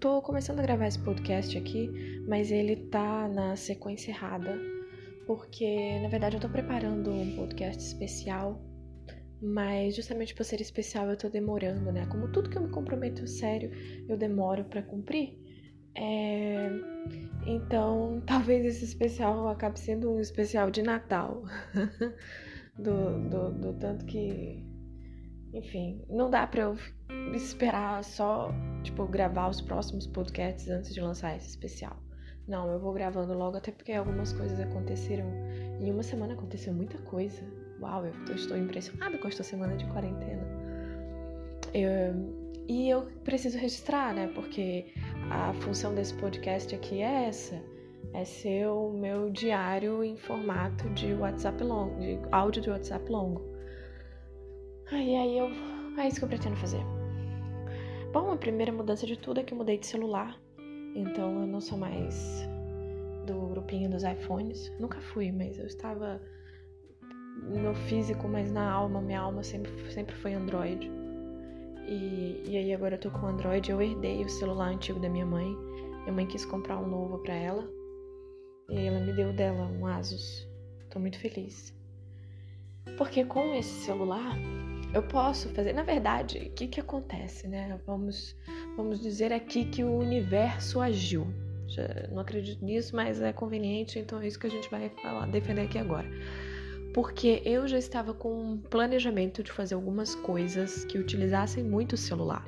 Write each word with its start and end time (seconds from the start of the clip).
tô 0.00 0.22
começando 0.22 0.60
a 0.60 0.62
gravar 0.62 0.86
esse 0.86 0.98
podcast 0.98 1.58
aqui, 1.58 1.90
mas 2.26 2.52
ele 2.52 2.76
tá 2.76 3.26
na 3.28 3.56
sequência 3.56 4.12
errada, 4.12 4.56
porque 5.26 5.98
na 6.00 6.08
verdade 6.08 6.36
eu 6.36 6.40
tô 6.40 6.48
preparando 6.48 7.10
um 7.10 7.34
podcast 7.34 7.82
especial, 7.82 8.62
mas 9.42 9.96
justamente 9.96 10.34
por 10.34 10.44
ser 10.44 10.60
especial 10.60 11.08
eu 11.10 11.16
tô 11.16 11.28
demorando, 11.28 11.90
né? 11.90 12.06
Como 12.06 12.30
tudo 12.30 12.48
que 12.48 12.56
eu 12.56 12.62
me 12.62 12.70
comprometo 12.70 13.26
sério, 13.26 13.70
eu 14.08 14.16
demoro 14.16 14.64
para 14.64 14.82
cumprir. 14.82 15.36
É... 15.96 16.70
Então, 17.44 18.22
talvez 18.26 18.64
esse 18.64 18.84
especial 18.84 19.48
acabe 19.48 19.80
sendo 19.80 20.12
um 20.12 20.20
especial 20.20 20.70
de 20.70 20.82
Natal. 20.82 21.42
do, 22.78 23.28
do, 23.28 23.50
do 23.52 23.72
tanto 23.74 24.04
que. 24.04 24.64
Enfim, 25.52 26.02
não 26.08 26.30
dá 26.30 26.46
pra 26.46 26.62
eu 26.62 26.76
esperar 27.34 28.04
só, 28.04 28.52
tipo, 28.82 29.06
gravar 29.06 29.48
os 29.48 29.60
próximos 29.60 30.06
podcasts 30.06 30.68
antes 30.68 30.92
de 30.92 31.00
lançar 31.00 31.36
esse 31.36 31.48
especial. 31.48 31.96
Não, 32.46 32.70
eu 32.72 32.78
vou 32.78 32.92
gravando 32.92 33.34
logo, 33.34 33.58
até 33.58 33.70
porque 33.70 33.92
algumas 33.92 34.32
coisas 34.32 34.58
aconteceram. 34.58 35.26
Em 35.80 35.90
uma 35.92 36.02
semana 36.02 36.32
aconteceu 36.32 36.72
muita 36.72 36.96
coisa. 36.98 37.42
Uau, 37.80 38.06
eu 38.06 38.34
estou 38.34 38.56
impressionada 38.56 39.18
com 39.18 39.28
esta 39.28 39.42
semana 39.42 39.76
de 39.76 39.86
quarentena. 39.86 40.42
Eu, 41.74 42.48
e 42.66 42.88
eu 42.88 43.02
preciso 43.22 43.58
registrar, 43.58 44.14
né? 44.14 44.30
Porque 44.34 44.86
a 45.30 45.52
função 45.60 45.94
desse 45.94 46.14
podcast 46.14 46.74
aqui 46.74 47.02
é 47.02 47.26
essa: 47.26 47.62
é 48.14 48.24
ser 48.24 48.66
o 48.68 48.90
meu 48.90 49.30
diário 49.30 50.02
em 50.02 50.16
formato 50.16 50.88
de 50.90 51.12
WhatsApp 51.12 51.62
longo, 51.62 52.00
de 52.00 52.18
áudio 52.32 52.62
de 52.62 52.70
WhatsApp 52.70 53.10
longo. 53.10 53.57
E 54.90 55.16
aí 55.16 55.38
eu. 55.38 55.50
É 55.98 56.08
isso 56.08 56.18
que 56.18 56.24
eu 56.24 56.28
pretendo 56.28 56.56
fazer. 56.56 56.82
Bom, 58.12 58.32
a 58.32 58.36
primeira 58.36 58.72
mudança 58.72 59.06
de 59.06 59.16
tudo 59.16 59.40
é 59.40 59.42
que 59.42 59.52
eu 59.52 59.58
mudei 59.58 59.76
de 59.76 59.86
celular. 59.86 60.38
Então 60.94 61.42
eu 61.42 61.46
não 61.46 61.60
sou 61.60 61.76
mais 61.76 62.48
do 63.26 63.48
grupinho 63.48 63.90
dos 63.90 64.02
iPhones. 64.02 64.72
Nunca 64.78 65.00
fui, 65.00 65.30
mas 65.30 65.58
eu 65.58 65.66
estava 65.66 66.20
no 67.42 67.74
físico, 67.74 68.26
mas 68.26 68.50
na 68.50 68.70
alma, 68.70 69.00
minha 69.00 69.20
alma 69.20 69.42
sempre, 69.42 69.70
sempre 69.92 70.14
foi 70.16 70.34
Android. 70.34 70.90
E, 71.86 72.42
e 72.46 72.56
aí 72.56 72.72
agora 72.72 72.94
eu 72.94 73.00
tô 73.00 73.10
com 73.10 73.26
Android, 73.26 73.70
eu 73.70 73.80
herdei 73.80 74.24
o 74.24 74.28
celular 74.28 74.68
antigo 74.68 74.98
da 74.98 75.08
minha 75.08 75.26
mãe. 75.26 75.54
Minha 76.02 76.12
mãe 76.12 76.26
quis 76.26 76.44
comprar 76.44 76.78
um 76.78 76.88
novo 76.88 77.18
para 77.18 77.34
ela. 77.34 77.68
E 78.70 78.76
aí 78.76 78.86
ela 78.86 79.00
me 79.00 79.12
deu 79.12 79.32
dela 79.32 79.66
um 79.66 79.86
Asus. 79.86 80.48
Tô 80.90 80.98
muito 80.98 81.18
feliz. 81.18 81.74
Porque 82.96 83.24
com 83.24 83.54
esse 83.54 83.84
celular 83.84 84.36
eu 84.94 85.02
posso 85.02 85.48
fazer. 85.50 85.72
Na 85.72 85.82
verdade, 85.82 86.38
o 86.38 86.50
que, 86.50 86.66
que 86.66 86.80
acontece, 86.80 87.46
né? 87.46 87.78
Vamos, 87.86 88.36
vamos 88.76 89.00
dizer 89.00 89.32
aqui 89.32 89.64
que 89.64 89.84
o 89.84 89.98
universo 89.98 90.80
agiu. 90.80 91.26
Já 91.66 92.08
não 92.10 92.20
acredito 92.20 92.64
nisso, 92.64 92.96
mas 92.96 93.20
é 93.20 93.32
conveniente, 93.32 93.98
então 93.98 94.20
é 94.20 94.26
isso 94.26 94.38
que 94.38 94.46
a 94.46 94.50
gente 94.50 94.70
vai 94.70 94.88
falar, 95.02 95.26
defender 95.26 95.62
aqui 95.62 95.78
agora 95.78 96.08
porque 96.94 97.42
eu 97.44 97.68
já 97.68 97.78
estava 97.78 98.12
com 98.12 98.32
um 98.34 98.58
planejamento 98.58 99.40
de 99.42 99.52
fazer 99.52 99.74
algumas 99.74 100.16
coisas 100.16 100.84
que 100.84 100.98
utilizassem 100.98 101.62
muito 101.62 101.92
o 101.92 101.96
celular. 101.96 102.44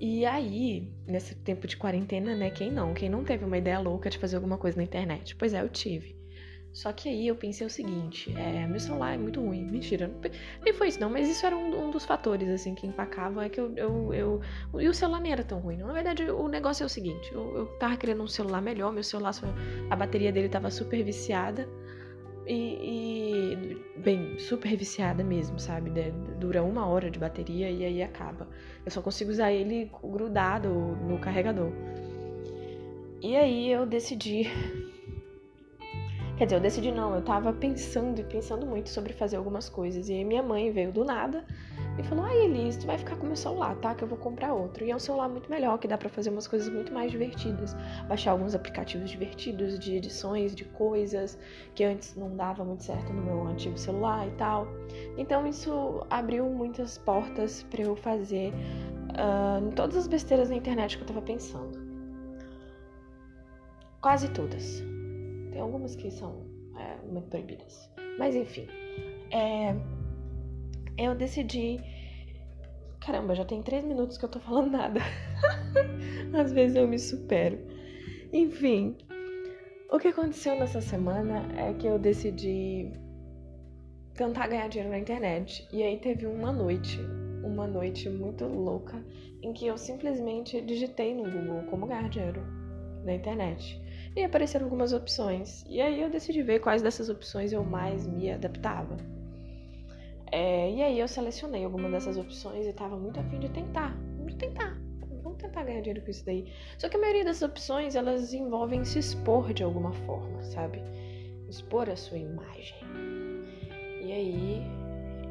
E 0.00 0.26
aí, 0.26 0.90
nesse 1.06 1.34
tempo 1.36 1.66
de 1.66 1.76
quarentena, 1.76 2.34
né? 2.34 2.50
Quem 2.50 2.70
não? 2.70 2.92
Quem 2.94 3.08
não 3.08 3.22
teve 3.22 3.44
uma 3.44 3.56
ideia 3.56 3.78
louca 3.78 4.10
de 4.10 4.18
fazer 4.18 4.34
alguma 4.34 4.58
coisa 4.58 4.76
na 4.76 4.82
internet? 4.82 5.36
Pois 5.36 5.54
é, 5.54 5.62
eu 5.62 5.68
tive. 5.68 6.15
Só 6.76 6.92
que 6.92 7.08
aí 7.08 7.26
eu 7.26 7.34
pensei 7.34 7.66
o 7.66 7.70
seguinte: 7.70 8.30
é, 8.36 8.66
meu 8.66 8.78
celular 8.78 9.14
é 9.14 9.16
muito 9.16 9.40
ruim. 9.40 9.64
Mentira, 9.64 10.10
nem 10.62 10.74
foi 10.74 10.88
isso 10.88 11.00
não, 11.00 11.08
mas 11.08 11.26
isso 11.26 11.46
era 11.46 11.56
um, 11.56 11.86
um 11.86 11.90
dos 11.90 12.04
fatores, 12.04 12.50
assim, 12.50 12.74
que 12.74 12.86
empacavam. 12.86 13.42
É 13.42 13.48
que 13.48 13.58
eu, 13.58 13.74
eu, 13.76 14.12
eu, 14.12 14.40
E 14.78 14.86
o 14.86 14.92
celular 14.92 15.20
nem 15.20 15.32
era 15.32 15.42
tão 15.42 15.58
ruim, 15.58 15.78
não. 15.78 15.86
Na 15.86 15.94
verdade, 15.94 16.24
o 16.24 16.46
negócio 16.48 16.82
é 16.82 16.86
o 16.86 16.88
seguinte: 16.90 17.32
eu, 17.32 17.56
eu 17.56 17.66
tava 17.78 17.96
querendo 17.96 18.22
um 18.22 18.28
celular 18.28 18.60
melhor, 18.60 18.92
meu 18.92 19.02
celular, 19.02 19.32
a 19.88 19.96
bateria 19.96 20.30
dele 20.30 20.50
tava 20.50 20.70
super 20.70 21.02
viciada. 21.02 21.66
E, 22.46 23.56
e, 23.56 24.00
bem, 24.02 24.38
super 24.38 24.76
viciada 24.76 25.24
mesmo, 25.24 25.58
sabe? 25.58 25.90
Dura 26.38 26.62
uma 26.62 26.86
hora 26.86 27.10
de 27.10 27.18
bateria 27.18 27.70
e 27.70 27.86
aí 27.86 28.02
acaba. 28.02 28.46
Eu 28.84 28.90
só 28.90 29.00
consigo 29.00 29.30
usar 29.30 29.50
ele 29.50 29.90
grudado 30.04 30.68
no 30.68 31.18
carregador. 31.18 31.72
E 33.22 33.34
aí 33.34 33.72
eu 33.72 33.86
decidi. 33.86 34.50
Quer 36.36 36.44
dizer, 36.44 36.56
eu 36.56 36.60
decidi 36.60 36.92
não, 36.92 37.14
eu 37.14 37.22
tava 37.22 37.50
pensando 37.50 38.20
e 38.20 38.24
pensando 38.24 38.66
muito 38.66 38.90
sobre 38.90 39.14
fazer 39.14 39.38
algumas 39.38 39.70
coisas. 39.70 40.10
E 40.10 40.22
minha 40.22 40.42
mãe 40.42 40.70
veio 40.70 40.92
do 40.92 41.02
nada 41.02 41.42
e 41.98 42.02
falou: 42.02 42.26
Ai, 42.26 42.44
Elis, 42.44 42.76
tu 42.76 42.86
vai 42.86 42.98
ficar 42.98 43.16
com 43.16 43.26
meu 43.26 43.36
celular, 43.36 43.74
tá? 43.76 43.94
Que 43.94 44.04
eu 44.04 44.08
vou 44.08 44.18
comprar 44.18 44.52
outro. 44.52 44.84
E 44.84 44.90
é 44.90 44.96
um 44.96 44.98
celular 44.98 45.30
muito 45.30 45.50
melhor, 45.50 45.78
que 45.78 45.88
dá 45.88 45.96
para 45.96 46.10
fazer 46.10 46.28
umas 46.28 46.46
coisas 46.46 46.68
muito 46.68 46.92
mais 46.92 47.10
divertidas. 47.10 47.74
Baixar 48.06 48.32
alguns 48.32 48.54
aplicativos 48.54 49.10
divertidos 49.10 49.78
de 49.78 49.96
edições, 49.96 50.54
de 50.54 50.66
coisas 50.66 51.38
que 51.74 51.82
antes 51.82 52.14
não 52.14 52.36
dava 52.36 52.62
muito 52.62 52.84
certo 52.84 53.14
no 53.14 53.22
meu 53.22 53.46
antigo 53.46 53.78
celular 53.78 54.28
e 54.28 54.32
tal. 54.32 54.68
Então 55.16 55.46
isso 55.46 56.04
abriu 56.10 56.44
muitas 56.50 56.98
portas 56.98 57.62
para 57.62 57.80
eu 57.80 57.96
fazer 57.96 58.52
uh, 58.52 59.72
todas 59.74 59.96
as 59.96 60.06
besteiras 60.06 60.50
na 60.50 60.56
internet 60.56 60.98
que 60.98 61.02
eu 61.02 61.06
tava 61.06 61.22
pensando. 61.22 61.86
Quase 64.02 64.28
todas. 64.28 64.84
Tem 65.56 65.62
algumas 65.62 65.96
que 65.96 66.10
são 66.10 66.44
é, 66.76 66.98
muito 67.10 67.28
proibidas. 67.30 67.90
Mas 68.18 68.36
enfim. 68.36 68.66
É 69.32 69.74
eu 70.98 71.14
decidi. 71.14 71.80
Caramba, 73.00 73.34
já 73.34 73.42
tem 73.42 73.62
três 73.62 73.82
minutos 73.82 74.18
que 74.18 74.24
eu 74.26 74.28
tô 74.28 74.38
falando 74.38 74.70
nada. 74.70 75.00
Às 76.38 76.52
vezes 76.52 76.76
eu 76.76 76.86
me 76.86 76.98
supero. 76.98 77.58
Enfim, 78.34 78.98
o 79.90 79.98
que 79.98 80.08
aconteceu 80.08 80.58
nessa 80.58 80.82
semana 80.82 81.48
é 81.58 81.72
que 81.72 81.86
eu 81.86 81.98
decidi 81.98 82.92
tentar 84.12 84.48
ganhar 84.48 84.68
dinheiro 84.68 84.90
na 84.90 84.98
internet. 84.98 85.66
E 85.72 85.82
aí 85.82 85.98
teve 85.98 86.26
uma 86.26 86.52
noite, 86.52 87.00
uma 87.42 87.66
noite 87.66 88.10
muito 88.10 88.44
louca, 88.44 89.02
em 89.42 89.54
que 89.54 89.66
eu 89.66 89.78
simplesmente 89.78 90.60
digitei 90.60 91.14
no 91.14 91.30
Google 91.30 91.62
como 91.70 91.86
ganhar 91.86 92.10
dinheiro 92.10 92.42
na 93.06 93.14
internet. 93.14 93.80
E 94.16 94.24
apareceram 94.24 94.64
algumas 94.64 94.94
opções. 94.94 95.62
E 95.68 95.78
aí 95.78 96.00
eu 96.00 96.08
decidi 96.08 96.42
ver 96.42 96.60
quais 96.60 96.80
dessas 96.80 97.10
opções 97.10 97.52
eu 97.52 97.62
mais 97.62 98.06
me 98.06 98.30
adaptava. 98.30 98.96
É, 100.32 100.70
e 100.70 100.82
aí 100.82 100.98
eu 100.98 101.06
selecionei 101.06 101.64
alguma 101.64 101.90
dessas 101.90 102.16
opções 102.16 102.66
e 102.66 102.72
tava 102.72 102.96
muito 102.96 103.20
afim 103.20 103.38
de 103.38 103.50
tentar. 103.50 103.94
Vamos 104.16 104.34
tentar. 104.34 104.74
Vamos 105.22 105.38
tentar 105.38 105.64
ganhar 105.64 105.82
dinheiro 105.82 106.02
com 106.02 106.10
isso 106.10 106.24
daí. 106.24 106.50
Só 106.78 106.88
que 106.88 106.96
a 106.96 107.00
maioria 107.00 107.24
dessas 107.24 107.42
opções, 107.42 107.94
elas 107.94 108.32
envolvem 108.32 108.84
se 108.84 108.98
expor 108.98 109.52
de 109.52 109.62
alguma 109.62 109.92
forma, 109.92 110.42
sabe? 110.42 110.82
Expor 111.48 111.90
a 111.90 111.96
sua 111.96 112.16
imagem. 112.16 112.78
E 114.02 114.12
aí 114.12 114.62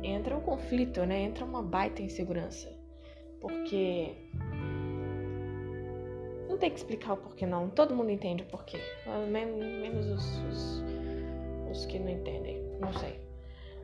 entra 0.03 0.37
um 0.37 0.41
conflito, 0.41 1.03
né? 1.05 1.23
Entra 1.23 1.43
uma 1.43 1.63
baita 1.63 2.03
insegurança. 2.03 2.71
Porque 3.41 4.15
não 6.55 6.59
tem 6.59 6.69
que 6.69 6.77
explicar 6.77 7.13
o 7.13 7.17
porquê 7.17 7.45
não. 7.45 7.69
Todo 7.69 7.93
mundo 7.93 8.09
entende 8.09 8.43
o 8.43 8.45
porquê. 8.45 8.79
Menos 9.29 10.07
os, 10.07 10.37
os, 10.45 10.83
os 11.69 11.85
que 11.85 11.99
não 11.99 12.09
entendem. 12.09 12.63
Não 12.79 12.93
sei. 12.93 13.19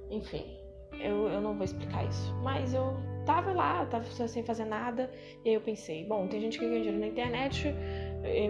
Enfim 0.09 0.61
eu, 1.03 1.27
eu 1.27 1.41
não 1.41 1.55
vou 1.55 1.63
explicar 1.63 2.05
isso. 2.05 2.33
Mas 2.43 2.73
eu 2.73 2.95
tava 3.25 3.51
lá, 3.51 3.85
tava 3.85 4.05
sem 4.27 4.43
fazer 4.43 4.65
nada, 4.65 5.09
e 5.43 5.49
aí 5.49 5.55
eu 5.55 5.61
pensei, 5.61 6.05
bom, 6.05 6.27
tem 6.27 6.39
gente 6.39 6.57
que 6.57 6.65
ganha 6.65 6.79
dinheiro 6.79 6.99
na 6.99 7.07
internet, 7.07 7.73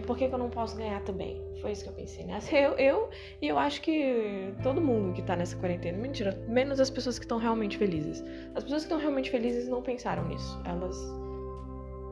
por 0.05 0.17
que, 0.17 0.27
que 0.27 0.33
eu 0.33 0.39
não 0.39 0.49
posso 0.49 0.77
ganhar 0.77 1.01
também? 1.03 1.41
Foi 1.61 1.71
isso 1.71 1.83
que 1.83 1.89
eu 1.89 1.93
pensei, 1.93 2.25
né? 2.25 2.39
Eu, 2.51 2.71
eu 2.77 3.09
e 3.39 3.47
eu 3.47 3.57
acho 3.57 3.81
que 3.81 4.51
todo 4.63 4.81
mundo 4.81 5.13
que 5.13 5.21
tá 5.21 5.35
nessa 5.35 5.55
quarentena, 5.55 5.97
mentira, 5.97 6.31
menos 6.47 6.79
as 6.79 6.89
pessoas 6.89 7.19
que 7.19 7.25
estão 7.25 7.37
realmente 7.37 7.77
felizes. 7.77 8.23
As 8.55 8.63
pessoas 8.63 8.81
que 8.81 8.87
estão 8.87 8.97
realmente 8.97 9.29
felizes 9.29 9.67
não 9.67 9.81
pensaram 9.81 10.27
nisso. 10.27 10.59
Elas 10.65 10.95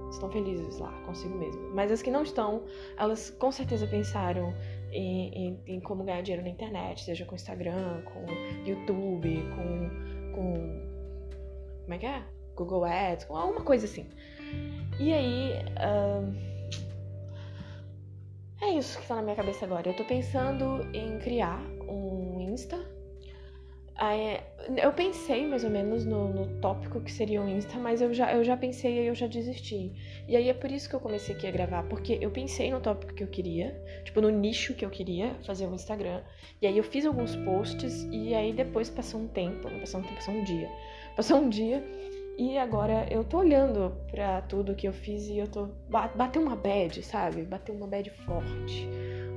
estão 0.09 0.29
felizes 0.29 0.79
lá 0.79 0.91
consigo 1.05 1.37
mesmo. 1.37 1.61
Mas 1.73 1.91
as 1.91 2.01
que 2.01 2.11
não 2.11 2.23
estão, 2.23 2.63
elas 2.97 3.29
com 3.29 3.51
certeza 3.51 3.87
pensaram 3.87 4.53
em, 4.91 5.29
em, 5.29 5.59
em 5.67 5.79
como 5.79 6.03
ganhar 6.03 6.21
dinheiro 6.21 6.43
na 6.43 6.49
internet, 6.49 7.03
seja 7.03 7.25
com 7.25 7.35
Instagram, 7.35 8.01
com 8.03 8.25
YouTube, 8.65 9.43
com 9.55 10.19
com. 10.39 10.53
Como 11.83 11.93
é 11.93 11.97
que 11.97 12.05
é? 12.05 12.23
Google 12.55 12.85
Ads, 12.85 13.25
com 13.25 13.35
alguma 13.35 13.61
coisa 13.61 13.85
assim. 13.85 14.07
E 14.99 15.13
aí. 15.13 15.53
Uh, 15.77 16.49
é 18.61 18.71
isso 18.71 18.99
que 18.99 19.07
tá 19.07 19.15
na 19.15 19.21
minha 19.21 19.35
cabeça 19.35 19.65
agora. 19.65 19.89
Eu 19.89 19.95
tô 19.95 20.03
pensando 20.03 20.85
em 20.93 21.17
criar 21.19 21.61
um 21.87 22.41
Insta. 22.41 22.77
Aí, 24.01 24.39
eu 24.81 24.93
pensei 24.93 25.45
mais 25.45 25.65
ou 25.65 25.69
menos 25.69 26.05
no, 26.05 26.29
no 26.33 26.47
tópico 26.61 27.01
que 27.01 27.11
seria 27.11 27.41
um 27.41 27.49
Insta, 27.49 27.77
mas 27.77 28.01
eu 28.01 28.13
já, 28.13 28.33
eu 28.33 28.45
já 28.45 28.55
pensei 28.55 28.93
e 29.03 29.07
eu 29.07 29.13
já 29.15 29.27
desisti. 29.27 29.91
E 30.25 30.37
aí 30.37 30.47
é 30.47 30.53
por 30.53 30.71
isso 30.71 30.87
que 30.89 30.95
eu 30.95 31.01
comecei 31.01 31.35
aqui 31.35 31.45
a 31.45 31.51
gravar, 31.51 31.83
porque 31.83 32.17
eu 32.21 32.31
pensei 32.31 32.71
no 32.71 32.79
tópico 32.79 33.13
que 33.13 33.21
eu 33.23 33.27
queria, 33.27 33.77
tipo, 34.05 34.21
no 34.21 34.29
nicho 34.29 34.73
que 34.73 34.85
eu 34.85 34.89
queria 34.89 35.35
fazer 35.45 35.67
um 35.67 35.75
Instagram. 35.75 36.23
E 36.61 36.67
aí 36.67 36.77
eu 36.77 36.83
fiz 36.83 37.05
alguns 37.05 37.35
posts 37.35 38.07
e 38.09 38.33
aí 38.33 38.53
depois 38.53 38.89
passou 38.89 39.19
um 39.19 39.27
tempo, 39.27 39.69
passou 39.81 39.99
um 39.99 40.03
tempo, 40.03 40.15
passou 40.15 40.33
um 40.33 40.43
dia. 40.45 40.69
Passou 41.15 41.37
um 41.39 41.49
dia 41.49 41.83
E 42.37 42.57
agora 42.57 43.05
eu 43.11 43.23
tô 43.25 43.39
olhando 43.39 43.97
pra 44.09 44.41
tudo 44.43 44.75
que 44.75 44.87
eu 44.87 44.93
fiz 44.93 45.27
e 45.27 45.37
eu 45.39 45.47
tô. 45.47 45.67
Bateu 46.15 46.41
uma 46.41 46.55
bad, 46.55 47.03
sabe? 47.03 47.43
Bateu 47.43 47.75
uma 47.75 47.87
bad 47.87 48.09
forte. 48.11 48.87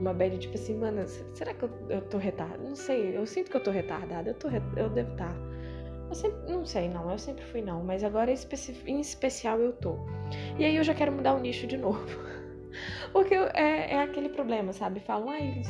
Uma 0.02 0.12
bad 0.12 0.36
tipo 0.36 0.56
assim, 0.56 0.76
mano, 0.76 1.06
será 1.32 1.54
que 1.54 1.62
eu, 1.62 1.70
eu 1.88 2.00
tô 2.02 2.18
retardada? 2.18 2.60
Não 2.60 2.74
sei, 2.74 3.16
eu 3.16 3.24
sinto 3.24 3.52
que 3.52 3.56
eu 3.56 3.62
tô 3.62 3.70
retardada. 3.70 4.30
Eu, 4.30 4.34
tô, 4.34 4.48
eu 4.76 4.90
devo 4.90 5.12
estar. 5.12 5.28
Tá. 5.28 5.36
Eu 6.08 6.14
sempre. 6.16 6.52
Não 6.52 6.64
sei, 6.66 6.88
não. 6.88 7.08
Eu 7.08 7.18
sempre 7.18 7.44
fui, 7.44 7.62
não. 7.62 7.84
Mas 7.84 8.02
agora 8.02 8.28
em 8.84 9.00
especial 9.00 9.60
eu 9.60 9.72
tô. 9.72 9.94
E 10.58 10.64
aí 10.64 10.74
eu 10.74 10.82
já 10.82 10.92
quero 10.92 11.12
mudar 11.12 11.34
o 11.34 11.38
nicho 11.38 11.68
de 11.68 11.76
novo. 11.78 12.04
Porque 13.12 13.34
é, 13.34 13.94
é, 13.94 14.02
aquele 14.02 14.28
problema, 14.28 14.72
sabe? 14.72 14.98
Falam, 14.98 15.30
ai, 15.30 15.62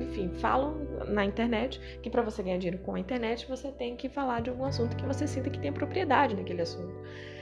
enfim, 0.00 0.30
falam 0.38 0.74
na 1.08 1.22
internet 1.22 1.78
que 2.02 2.08
para 2.08 2.22
você 2.22 2.42
ganhar 2.42 2.56
dinheiro 2.56 2.82
com 2.82 2.94
a 2.94 3.00
internet 3.00 3.46
você 3.46 3.70
tem 3.72 3.94
que 3.94 4.08
falar 4.08 4.40
de 4.40 4.48
algum 4.48 4.64
assunto 4.64 4.96
que 4.96 5.04
você 5.04 5.26
sinta 5.26 5.50
que 5.50 5.58
tem 5.58 5.72
propriedade 5.72 6.34
naquele 6.34 6.62
assunto. 6.62 6.94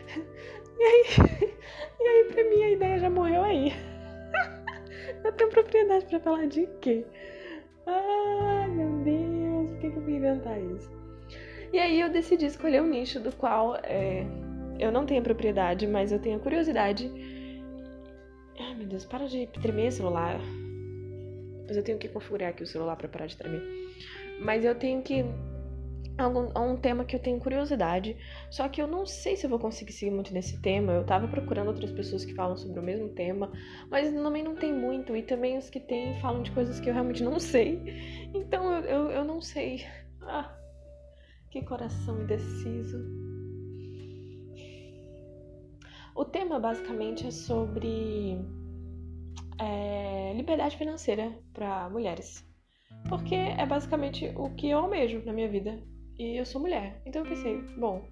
E 0.75 0.85
aí, 0.85 1.05
e 2.01 2.03
aí 2.03 2.25
pra 2.33 2.45
mim 2.45 2.63
a 2.65 2.71
ideia 2.71 2.99
já 2.99 3.11
morreu 3.11 3.45
aí. 3.45 3.73
Eu 5.25 5.33
tenho 5.33 5.51
propriedade 5.51 6.07
para 6.07 6.21
falar 6.21 6.47
de 6.47 6.67
quê? 6.81 7.05
Ai, 7.87 8.69
meu 8.69 8.91
Deus, 9.05 9.71
por 9.71 9.81
que, 9.81 9.87
eu 9.87 10.03
fui 10.03 10.15
inventar 10.15 10.61
isso? 10.61 10.91
E 11.73 11.79
aí 11.79 12.01
eu 12.01 12.11
decidi 12.11 12.47
escolher 12.47 12.83
um 12.83 12.87
nicho 12.87 13.19
do 13.21 13.33
qual 13.33 13.77
é, 13.77 14.27
eu 14.79 14.93
não 14.93 15.07
tenho 15.07 15.23
propriedade, 15.23 15.87
mas 15.87 16.13
eu 16.13 16.19
tenho 16.19 16.39
curiosidade 16.39 17.11
Ai 18.59 18.75
meu 18.75 18.87
Deus, 18.87 19.05
para 19.05 19.27
de 19.27 19.47
tremer 19.47 19.89
o 19.89 19.93
celular. 19.93 20.39
Depois 21.61 21.77
eu 21.77 21.83
tenho 21.83 21.99
que 21.99 22.09
configurar 22.09 22.51
aqui 22.51 22.63
o 22.63 22.67
celular 22.67 22.97
para 22.97 23.09
parar 23.09 23.27
de 23.27 23.37
tremer. 23.37 23.63
Mas 24.41 24.65
eu 24.65 24.75
tenho 24.75 25.03
que. 25.03 25.25
É 26.19 26.27
um 26.27 26.77
tema 26.77 27.05
que 27.05 27.17
eu 27.17 27.21
tenho 27.21 27.41
curiosidade, 27.41 28.17
só 28.51 28.69
que 28.69 28.83
eu 28.83 28.87
não 28.87 29.07
sei 29.07 29.35
se 29.35 29.47
eu 29.47 29.51
vou 29.51 29.59
conseguir 29.59 29.93
seguir 29.93 30.11
muito 30.11 30.33
nesse 30.33 30.61
tema. 30.61 30.93
Eu 30.93 31.05
tava 31.05 31.27
procurando 31.27 31.69
outras 31.69 31.91
pessoas 31.91 32.25
que 32.25 32.35
falam 32.35 32.57
sobre 32.57 32.79
o 32.79 32.83
mesmo 32.83 33.09
tema, 33.09 33.51
mas 33.91 34.13
também 34.13 34.43
não 34.43 34.55
tem 34.55 34.73
muito, 34.73 35.17
e 35.17 35.23
também 35.23 35.57
os 35.57 35.71
que 35.71 35.81
tem 35.81 36.21
falam 36.21 36.43
de 36.43 36.51
coisas 36.51 36.79
que 36.79 36.89
eu 36.89 36.95
realmente 36.95 37.23
não 37.23 37.41
sei. 37.41 37.83
Então 38.35 38.73
eu, 38.73 38.85
eu, 38.85 39.11
eu 39.11 39.25
não 39.25 39.41
sei. 39.41 39.87
Ah, 40.23 40.55
que 41.51 41.63
coração 41.63 42.23
indeciso. 42.23 42.99
O 46.15 46.25
tema 46.25 46.61
basicamente 46.61 47.27
é 47.27 47.31
sobre 47.31 48.39
é, 49.59 50.35
liberdade 50.35 50.77
financeira 50.77 51.33
para 51.55 51.89
mulheres. 51.89 52.47
Porque 53.09 53.35
é 53.35 53.65
basicamente 53.67 54.31
o 54.37 54.51
que 54.55 54.69
eu 54.69 54.79
almejo 54.79 55.23
na 55.25 55.33
minha 55.33 55.49
vida. 55.49 55.83
E 56.23 56.37
eu 56.37 56.47
sou 56.47 56.61
mulher. 56.61 57.03
Então 57.05 57.23
eu 57.23 57.29
pensei, 57.29 57.61
bom, 57.77 58.07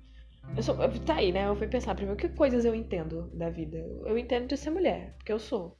eu 0.56 0.62
sou. 0.64 0.76
Tá 1.06 1.14
aí, 1.14 1.30
né? 1.30 1.46
Eu 1.46 1.54
fui 1.54 1.68
pensar 1.68 1.94
primeiro 1.94 2.18
que 2.18 2.28
coisas 2.30 2.64
eu 2.64 2.74
entendo 2.74 3.30
da 3.32 3.48
vida. 3.48 3.78
Eu 4.04 4.18
entendo 4.18 4.48
de 4.48 4.56
ser 4.56 4.70
mulher, 4.70 5.14
porque 5.16 5.32
eu 5.32 5.38
sou. 5.38 5.78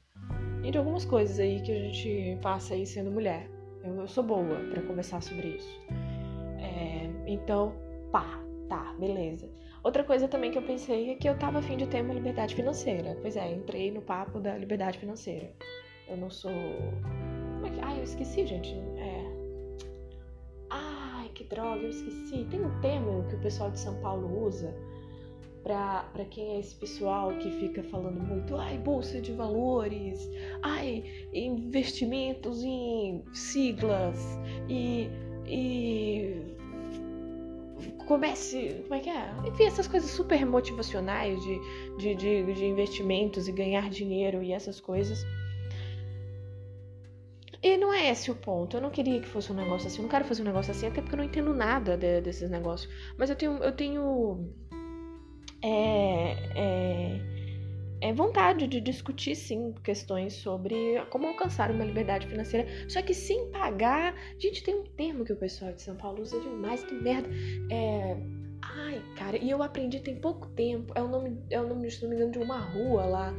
E 0.63 0.71
de 0.71 0.77
algumas 0.77 1.03
coisas 1.03 1.39
aí 1.39 1.61
que 1.61 1.73
a 1.73 1.79
gente 1.79 2.39
passa 2.41 2.73
aí 2.73 2.85
sendo 2.85 3.11
mulher. 3.11 3.49
Eu, 3.83 3.95
eu 3.99 4.07
sou 4.07 4.23
boa 4.23 4.45
para 4.71 4.81
conversar 4.83 5.21
sobre 5.21 5.49
isso. 5.49 5.81
É, 6.59 7.09
então, 7.27 7.73
pá, 8.13 8.41
tá, 8.69 8.95
beleza. 8.97 9.51
Outra 9.83 10.01
coisa 10.01 10.29
também 10.29 10.51
que 10.51 10.57
eu 10.57 10.63
pensei 10.63 11.11
é 11.11 11.15
que 11.15 11.27
eu 11.27 11.37
tava 11.37 11.59
afim 11.59 11.75
de 11.75 11.85
ter 11.87 12.01
uma 12.01 12.13
liberdade 12.13 12.55
financeira. 12.55 13.17
Pois 13.21 13.35
é, 13.35 13.51
entrei 13.51 13.91
no 13.91 14.01
papo 14.01 14.39
da 14.39 14.57
liberdade 14.57 14.99
financeira. 14.99 15.51
Eu 16.07 16.15
não 16.15 16.29
sou. 16.29 16.51
Como 16.51 17.67
é 17.67 17.69
que. 17.71 17.81
Ai, 17.81 17.99
eu 17.99 18.03
esqueci, 18.03 18.47
gente. 18.47 18.73
Que 21.33 21.43
droga, 21.43 21.81
eu 21.81 21.89
esqueci. 21.89 22.45
Tem 22.49 22.63
um 22.63 22.81
termo 22.81 23.27
que 23.29 23.35
o 23.35 23.39
pessoal 23.39 23.71
de 23.71 23.79
São 23.79 23.95
Paulo 24.01 24.45
usa 24.45 24.73
para 25.63 26.25
quem 26.29 26.55
é 26.55 26.59
esse 26.59 26.75
pessoal 26.75 27.31
que 27.37 27.51
fica 27.59 27.83
falando 27.83 28.19
muito, 28.19 28.55
ai, 28.55 28.77
bolsa 28.77 29.21
de 29.21 29.31
valores, 29.31 30.19
ai, 30.63 31.03
investimentos 31.33 32.63
em 32.63 33.23
siglas 33.31 34.17
e, 34.67 35.07
e 35.45 36.55
comece. 38.07 38.81
Como 38.83 38.95
é 38.95 38.99
que 38.99 39.09
é? 39.09 39.31
Enfim, 39.47 39.63
essas 39.65 39.87
coisas 39.87 40.09
super 40.09 40.45
motivacionais 40.45 41.39
de, 41.43 41.59
de, 41.97 42.15
de, 42.15 42.53
de 42.53 42.65
investimentos 42.65 43.47
e 43.47 43.51
ganhar 43.51 43.89
dinheiro 43.89 44.41
e 44.41 44.51
essas 44.51 44.79
coisas. 44.79 45.23
E 47.63 47.77
não 47.77 47.93
é 47.93 48.09
esse 48.09 48.31
o 48.31 48.35
ponto. 48.35 48.75
Eu 48.75 48.81
não 48.81 48.89
queria 48.89 49.19
que 49.21 49.27
fosse 49.27 49.51
um 49.51 49.55
negócio 49.55 49.87
assim. 49.87 49.97
Eu 49.97 50.03
não 50.03 50.09
quero 50.09 50.25
fazer 50.25 50.41
um 50.41 50.45
negócio 50.45 50.71
assim, 50.71 50.87
até 50.87 51.01
porque 51.01 51.13
eu 51.13 51.17
não 51.17 51.25
entendo 51.25 51.53
nada 51.53 51.95
de, 51.95 52.21
desses 52.21 52.49
negócios. 52.49 52.91
Mas 53.17 53.29
eu 53.29 53.35
tenho. 53.35 53.57
Eu 53.63 53.71
tenho. 53.71 54.49
É, 55.63 56.33
é, 56.55 57.21
é 58.01 58.13
vontade 58.13 58.65
de 58.65 58.81
discutir, 58.81 59.35
sim, 59.35 59.75
questões 59.83 60.33
sobre 60.33 60.99
como 61.11 61.27
alcançar 61.27 61.69
uma 61.69 61.85
liberdade 61.85 62.25
financeira, 62.25 62.67
só 62.89 62.99
que 63.03 63.13
sem 63.13 63.51
pagar. 63.51 64.15
Gente, 64.39 64.63
tem 64.63 64.73
um 64.73 64.83
termo 64.83 65.23
que 65.23 65.33
o 65.33 65.37
pessoal 65.37 65.71
de 65.71 65.83
São 65.83 65.95
Paulo 65.95 66.21
usa 66.21 66.39
demais, 66.39 66.83
que 66.83 66.95
merda. 66.95 67.29
É. 67.69 68.17
Ai, 68.63 69.01
cara, 69.17 69.37
e 69.37 69.49
eu 69.49 69.61
aprendi 69.61 69.99
tem 69.99 70.15
pouco 70.15 70.47
tempo. 70.49 70.93
É 70.95 71.01
o 71.01 71.07
nome, 71.07 71.37
é 71.51 71.61
o 71.61 71.67
nome, 71.67 71.91
se 71.91 72.01
não 72.01 72.09
me 72.09 72.15
engano, 72.15 72.31
de 72.31 72.39
uma 72.39 72.57
rua 72.57 73.05
lá. 73.05 73.33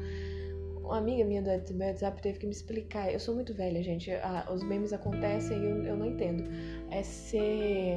Uma 0.82 0.99
amiga 0.99 1.25
minha 1.25 1.43
do 1.43 1.49
WhatsApp 1.49 2.20
teve 2.20 2.38
que 2.40 2.46
me 2.46 2.52
explicar. 2.52 3.12
Eu 3.12 3.20
sou 3.20 3.34
muito 3.34 3.55
velha, 3.55 3.82
gente. 3.82 4.11
Ah, 4.11 4.46
os 4.52 4.62
memes 4.62 4.93
acontecem 4.93 5.58
e 5.58 5.64
eu, 5.64 5.84
eu 5.84 5.96
não 5.96 6.06
entendo. 6.06 6.44
É 6.90 7.02
ser 7.02 7.96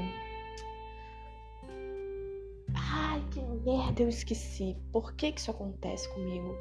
Ai, 2.74 3.24
que 3.32 3.42
merda, 3.42 4.04
eu 4.04 4.10
esqueci. 4.10 4.76
Por 4.92 5.14
que 5.16 5.32
que 5.32 5.40
isso 5.40 5.52
acontece 5.52 6.08
comigo? 6.14 6.56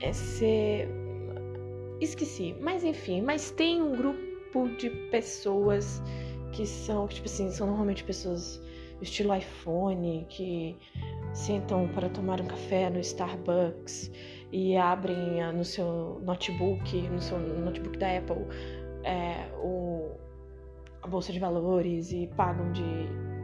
É 0.00 0.12
ser. 0.12 0.88
Esqueci. 2.00 2.54
Mas 2.60 2.84
enfim, 2.84 3.20
mas 3.22 3.50
tem 3.50 3.82
um 3.82 3.96
grupo 3.96 4.68
de 4.78 4.90
pessoas 5.10 6.02
que 6.52 6.66
são, 6.66 7.06
tipo 7.08 7.26
assim, 7.26 7.50
são 7.50 7.66
normalmente 7.66 8.04
pessoas 8.04 8.60
estilo 9.00 9.34
iPhone, 9.34 10.26
que 10.28 10.76
sentam 11.34 11.86
para 11.88 12.08
tomar 12.08 12.40
um 12.40 12.46
café 12.46 12.88
no 12.88 12.98
Starbucks 13.00 14.10
e 14.52 14.76
abrem 14.76 15.52
no 15.52 15.64
seu 15.64 16.20
notebook, 16.22 17.08
no 17.08 17.20
seu 17.20 17.38
notebook 17.38 17.98
da 17.98 18.18
Apple, 18.18 18.46
é, 19.04 19.48
o, 19.56 20.12
a 21.02 21.06
bolsa 21.06 21.32
de 21.32 21.38
valores 21.38 22.12
e 22.12 22.28
pagam 22.36 22.72
de 22.72 22.82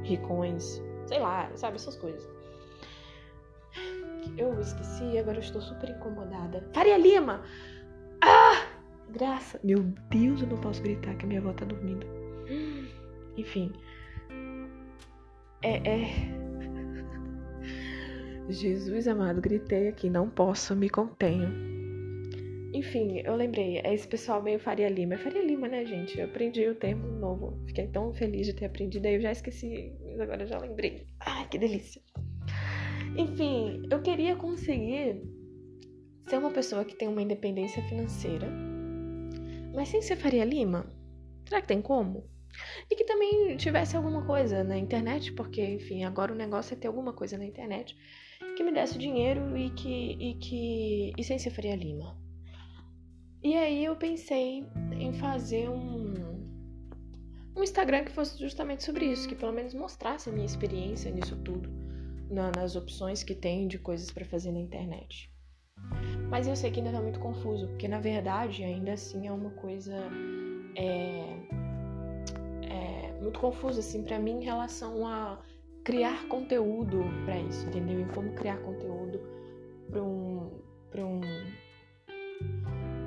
ricões 0.04 0.80
Sei 1.06 1.18
lá, 1.18 1.50
sabe? 1.56 1.76
Essas 1.76 1.96
coisas. 1.96 2.28
Eu 4.36 4.58
esqueci, 4.60 5.18
agora 5.18 5.38
eu 5.38 5.42
estou 5.42 5.60
super 5.60 5.90
incomodada. 5.90 6.66
Faria 6.72 6.96
Lima! 6.96 7.42
Ah! 8.22 8.66
Graça! 9.10 9.60
Meu 9.62 9.80
Deus, 10.08 10.40
eu 10.40 10.48
não 10.48 10.58
posso 10.58 10.82
gritar 10.82 11.14
que 11.16 11.24
a 11.24 11.28
minha 11.28 11.40
avó 11.40 11.52
tá 11.52 11.64
dormindo. 11.64 12.06
Enfim. 13.36 13.72
É. 15.62 15.76
é... 15.86 16.41
Jesus 18.48 19.06
amado, 19.06 19.40
gritei 19.40 19.88
aqui, 19.88 20.10
não 20.10 20.28
posso, 20.28 20.74
me 20.74 20.90
contenho. 20.90 21.48
Enfim, 22.74 23.20
eu 23.24 23.36
lembrei, 23.36 23.78
é 23.78 23.94
esse 23.94 24.08
pessoal 24.08 24.42
meio 24.42 24.58
Faria 24.58 24.88
Lima. 24.88 25.14
É 25.14 25.18
Faria 25.18 25.44
Lima, 25.44 25.68
né, 25.68 25.84
gente? 25.84 26.18
Eu 26.18 26.24
aprendi 26.24 26.66
o 26.66 26.74
termo 26.74 27.06
novo. 27.18 27.62
Fiquei 27.66 27.86
tão 27.86 28.12
feliz 28.14 28.46
de 28.46 28.54
ter 28.54 28.64
aprendido, 28.64 29.06
aí 29.06 29.14
eu 29.14 29.20
já 29.20 29.30
esqueci, 29.30 29.92
mas 30.00 30.18
agora 30.20 30.46
já 30.46 30.58
lembrei. 30.58 31.06
Ai, 31.20 31.46
que 31.48 31.58
delícia. 31.58 32.00
Enfim, 33.16 33.82
eu 33.90 34.00
queria 34.00 34.34
conseguir 34.36 35.22
ser 36.26 36.38
uma 36.38 36.50
pessoa 36.50 36.84
que 36.84 36.96
tem 36.96 37.08
uma 37.08 37.20
independência 37.20 37.82
financeira, 37.84 38.48
mas 39.74 39.88
sem 39.88 40.00
ser 40.00 40.16
Faria 40.16 40.44
Lima. 40.44 40.86
Será 41.46 41.60
que 41.60 41.68
tem 41.68 41.82
como? 41.82 42.26
E 42.90 42.96
que 42.96 43.04
também 43.04 43.56
tivesse 43.56 43.96
alguma 43.96 44.24
coisa 44.24 44.64
na 44.64 44.78
internet, 44.78 45.32
porque, 45.32 45.62
enfim, 45.62 46.04
agora 46.04 46.32
o 46.32 46.36
negócio 46.36 46.74
é 46.74 46.76
ter 46.76 46.88
alguma 46.88 47.12
coisa 47.12 47.36
na 47.36 47.44
internet 47.44 47.96
que 48.56 48.62
me 48.62 48.72
desse 48.72 48.98
dinheiro 48.98 49.56
e 49.56 49.70
que. 49.70 50.16
e 50.18 50.34
que. 50.34 51.12
e 51.16 51.24
sem 51.24 51.38
ser 51.38 51.50
Faria 51.50 51.76
Lima. 51.76 52.16
E 53.42 53.56
aí 53.56 53.84
eu 53.84 53.96
pensei 53.96 54.64
em 54.92 55.12
fazer 55.12 55.68
um, 55.68 56.14
um 57.56 57.62
Instagram 57.62 58.04
que 58.04 58.12
fosse 58.12 58.38
justamente 58.38 58.84
sobre 58.84 59.06
isso, 59.06 59.28
que 59.28 59.34
pelo 59.34 59.52
menos 59.52 59.74
mostrasse 59.74 60.30
a 60.30 60.32
minha 60.32 60.46
experiência 60.46 61.10
nisso 61.10 61.36
tudo, 61.44 61.68
na, 62.30 62.52
nas 62.52 62.76
opções 62.76 63.24
que 63.24 63.34
tem 63.34 63.66
de 63.66 63.78
coisas 63.78 64.12
para 64.12 64.24
fazer 64.24 64.52
na 64.52 64.60
internet. 64.60 65.28
Mas 66.30 66.46
eu 66.46 66.54
sei 66.54 66.70
que 66.70 66.78
ainda 66.78 66.92
tá 66.92 67.02
muito 67.02 67.18
confuso, 67.18 67.66
porque 67.68 67.88
na 67.88 67.98
verdade 67.98 68.62
ainda 68.62 68.92
assim 68.92 69.26
é 69.26 69.32
uma 69.32 69.50
coisa 69.50 69.96
é, 70.76 71.36
é 72.62 73.20
muito 73.20 73.40
confusa 73.40 73.80
assim 73.80 74.02
para 74.02 74.18
mim 74.18 74.38
em 74.38 74.44
relação 74.44 75.06
a 75.06 75.42
criar 75.84 76.26
conteúdo 76.28 77.04
para 77.24 77.38
isso, 77.38 77.66
entendeu? 77.66 78.00
E 78.00 78.04
como 78.06 78.32
criar 78.34 78.58
conteúdo 78.58 79.20
para 79.90 80.02
um, 80.02 80.50
pra 80.90 81.04
um 81.04 81.20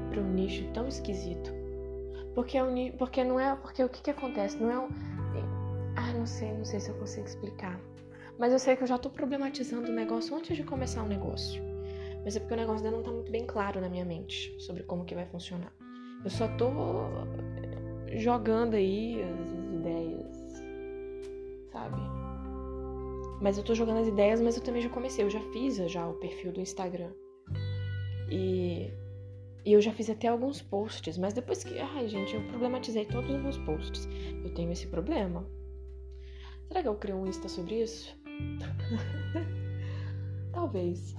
para 0.10 0.22
um 0.22 0.32
nicho 0.32 0.64
tão 0.74 0.88
esquisito. 0.88 1.52
Porque, 2.34 2.58
é 2.58 2.64
um, 2.64 2.92
porque 2.98 3.24
não 3.24 3.40
é. 3.40 3.56
Porque 3.56 3.84
o 3.84 3.90
que, 3.90 4.02
que 4.02 4.12
acontece? 4.12 4.58
Não 4.58 4.72
é 4.72 4.80
um. 4.80 4.90
Ah, 5.96 6.14
não 6.14 6.26
sei, 6.26 6.54
não 6.54 6.66
sei 6.66 6.80
se 6.80 6.90
eu 6.90 6.96
consigo 6.96 7.26
explicar. 7.26 7.80
Mas 8.38 8.52
eu 8.52 8.60
sei 8.60 8.76
que 8.76 8.84
eu 8.84 8.88
já 8.88 8.98
tô 8.98 9.10
problematizando 9.10 9.90
o 9.90 9.94
negócio 9.94 10.36
antes 10.36 10.58
de 10.58 10.64
começar 10.64 11.04
o 11.04 11.08
negócio. 11.08 11.64
Mas 12.24 12.36
é 12.36 12.40
porque 12.40 12.54
o 12.54 12.58
negócio 12.58 12.86
ainda 12.86 12.98
não 12.98 13.04
tá 13.04 13.12
muito 13.12 13.32
bem 13.32 13.46
claro 13.46 13.80
na 13.80 13.88
minha 13.88 14.04
mente 14.04 14.54
sobre 14.60 14.84
como 14.84 15.06
que 15.06 15.16
vai 15.16 15.26
funcionar. 15.26 15.72
Eu 16.24 16.30
só 16.30 16.48
tô 16.58 16.72
jogando 18.18 18.74
aí 18.74 19.22
as 19.24 19.52
ideias, 19.80 20.36
sabe? 21.72 22.15
Mas 23.42 23.58
eu 23.58 23.64
tô 23.64 23.76
jogando 23.76 24.00
as 24.00 24.08
ideias, 24.08 24.42
mas 24.42 24.56
eu 24.56 24.64
também 24.64 24.82
já 24.82 24.90
comecei. 24.90 25.24
Eu 25.24 25.30
já 25.30 25.42
fiz 25.52 25.78
já 25.92 26.08
o 26.08 26.14
perfil 26.16 26.52
do 26.52 26.62
Instagram. 26.62 27.12
E, 28.30 28.92
e 29.66 29.74
eu 29.74 29.82
já 29.82 29.92
fiz 29.92 30.10
até 30.10 30.28
alguns 30.28 30.62
posts, 30.62 31.18
mas 31.18 31.34
depois 31.34 31.64
que. 31.64 31.78
Ai, 31.80 32.08
gente, 32.08 32.36
eu 32.36 32.42
problematizei 32.48 33.06
todos 33.06 33.30
os 33.30 33.42
meus 33.42 33.58
posts. 33.60 34.08
Eu 34.44 34.54
tenho 34.54 34.72
esse 34.72 34.88
problema. 34.88 35.48
Será 36.68 36.82
que 36.82 36.88
eu 36.88 36.96
crio 36.96 37.18
um 37.18 37.28
Insta 37.28 37.48
sobre 37.48 37.82
isso? 37.82 38.18
Talvez. 40.52 41.16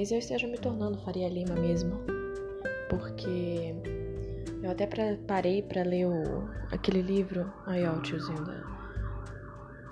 Talvez 0.00 0.12
eu 0.12 0.18
esteja 0.18 0.46
me 0.46 0.56
tornando 0.56 0.96
Faria 1.00 1.28
Lima 1.28 1.54
mesmo, 1.54 2.00
porque 2.88 3.74
eu 4.62 4.70
até 4.70 4.86
pra, 4.86 5.18
parei 5.26 5.60
para 5.60 5.82
ler 5.82 6.06
o, 6.06 6.48
aquele 6.72 7.02
livro. 7.02 7.52
Aí, 7.66 7.86
ó, 7.86 7.92
o 7.92 8.00
tiozinho 8.00 8.42
da. 8.42 8.64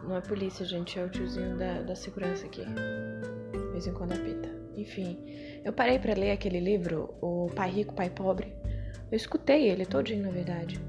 Não 0.02 0.16
é 0.16 0.22
polícia, 0.22 0.64
gente, 0.64 0.98
é 0.98 1.04
o 1.04 1.10
tiozinho 1.10 1.58
da, 1.58 1.82
da 1.82 1.94
segurança 1.94 2.46
aqui. 2.46 2.64
De 2.64 3.72
vez 3.72 3.86
em 3.86 3.92
quando 3.92 4.14
apita. 4.14 4.48
Enfim, 4.78 5.18
eu 5.62 5.74
parei 5.74 5.98
para 5.98 6.14
ler 6.14 6.30
aquele 6.30 6.58
livro, 6.58 7.14
O 7.20 7.50
Pai 7.54 7.70
Rico, 7.70 7.92
Pai 7.92 8.08
Pobre. 8.08 8.56
Eu 9.12 9.16
escutei 9.16 9.68
ele 9.68 9.84
todinho, 9.84 10.22
na 10.22 10.30
verdade. 10.30 10.80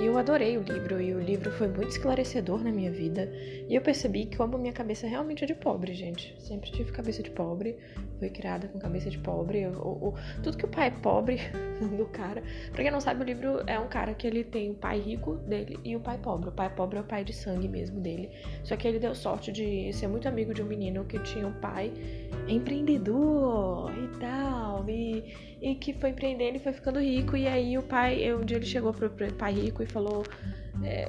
E 0.00 0.06
eu 0.06 0.16
adorei 0.16 0.56
o 0.56 0.62
livro, 0.62 1.00
e 1.00 1.12
o 1.12 1.20
livro 1.20 1.50
foi 1.50 1.66
muito 1.66 1.88
esclarecedor 1.88 2.62
na 2.62 2.70
minha 2.70 2.90
vida. 2.92 3.28
E 3.68 3.74
eu 3.74 3.82
percebi 3.82 4.26
que 4.26 4.36
como 4.36 4.56
minha 4.56 4.72
cabeça 4.72 5.08
realmente 5.08 5.42
é 5.42 5.46
de 5.46 5.56
pobre, 5.56 5.92
gente. 5.92 6.36
Sempre 6.38 6.70
tive 6.70 6.92
cabeça 6.92 7.20
de 7.20 7.30
pobre, 7.30 7.76
fui 8.16 8.30
criada 8.30 8.68
com 8.68 8.78
cabeça 8.78 9.10
de 9.10 9.18
pobre. 9.18 9.66
o, 9.66 9.70
o, 9.72 10.14
tudo 10.40 10.56
que 10.56 10.64
o 10.64 10.68
pai 10.68 10.86
é 10.86 10.90
pobre 10.92 11.40
do 11.98 12.06
cara. 12.06 12.44
Pra 12.72 12.84
quem 12.84 12.92
não 12.92 13.00
sabe, 13.00 13.22
o 13.22 13.26
livro 13.26 13.64
é 13.66 13.76
um 13.76 13.88
cara 13.88 14.14
que 14.14 14.24
ele 14.24 14.44
tem 14.44 14.70
o 14.70 14.74
pai 14.74 15.00
rico 15.00 15.34
dele 15.34 15.80
e 15.84 15.96
o 15.96 16.00
pai 16.00 16.16
pobre. 16.16 16.48
O 16.48 16.52
pai 16.52 16.72
pobre 16.72 16.98
é 16.98 17.00
o 17.00 17.04
pai 17.04 17.24
de 17.24 17.32
sangue 17.32 17.66
mesmo 17.66 17.98
dele. 17.98 18.30
Só 18.62 18.76
que 18.76 18.86
ele 18.86 19.00
deu 19.00 19.16
sorte 19.16 19.50
de 19.50 19.92
ser 19.92 20.06
muito 20.06 20.28
amigo 20.28 20.54
de 20.54 20.62
um 20.62 20.66
menino 20.66 21.04
que 21.06 21.18
tinha 21.24 21.44
um 21.44 21.54
pai 21.54 21.92
empreendedor 22.46 23.92
e 23.98 24.18
tal. 24.20 24.88
E, 24.88 25.47
e 25.60 25.74
que 25.74 25.92
foi 25.92 26.10
empreendendo 26.10 26.56
e 26.56 26.60
foi 26.60 26.72
ficando 26.72 27.00
rico. 27.00 27.36
E 27.36 27.46
aí 27.46 27.76
o 27.76 27.82
pai, 27.82 28.32
um 28.34 28.44
dia 28.44 28.56
ele 28.56 28.66
chegou 28.66 28.92
pro 28.92 29.10
pai 29.10 29.52
rico 29.52 29.82
e 29.82 29.86
falou: 29.86 30.24
é, 30.82 31.06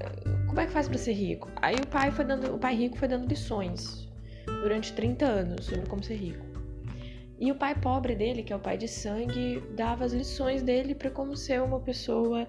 Como 0.47 0.59
é 0.59 0.65
que 0.65 0.71
faz 0.71 0.87
para 0.87 0.97
ser 0.97 1.13
rico? 1.13 1.49
Aí 1.61 1.75
o 1.75 1.87
pai 1.87 2.11
foi 2.11 2.25
dando, 2.25 2.55
o 2.55 2.59
pai 2.59 2.75
rico 2.75 2.97
foi 2.97 3.07
dando 3.07 3.27
lições 3.27 4.07
durante 4.45 4.93
30 4.93 5.25
anos 5.25 5.65
sobre 5.65 5.87
como 5.87 6.03
ser 6.03 6.15
rico. 6.15 6.45
E 7.39 7.51
o 7.51 7.55
pai 7.55 7.73
pobre 7.73 8.15
dele, 8.15 8.43
que 8.43 8.51
é 8.51 8.55
o 8.55 8.59
pai 8.59 8.77
de 8.77 8.87
sangue, 8.87 9.63
dava 9.75 10.03
as 10.03 10.11
lições 10.11 10.61
dele 10.61 10.93
para 10.93 11.09
como 11.09 11.37
ser 11.37 11.61
uma 11.61 11.79
pessoa 11.79 12.45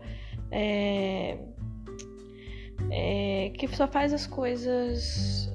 é, 0.50 1.38
é, 2.90 3.52
que 3.56 3.68
só 3.68 3.86
faz 3.86 4.12
as 4.12 4.26
coisas. 4.26 5.48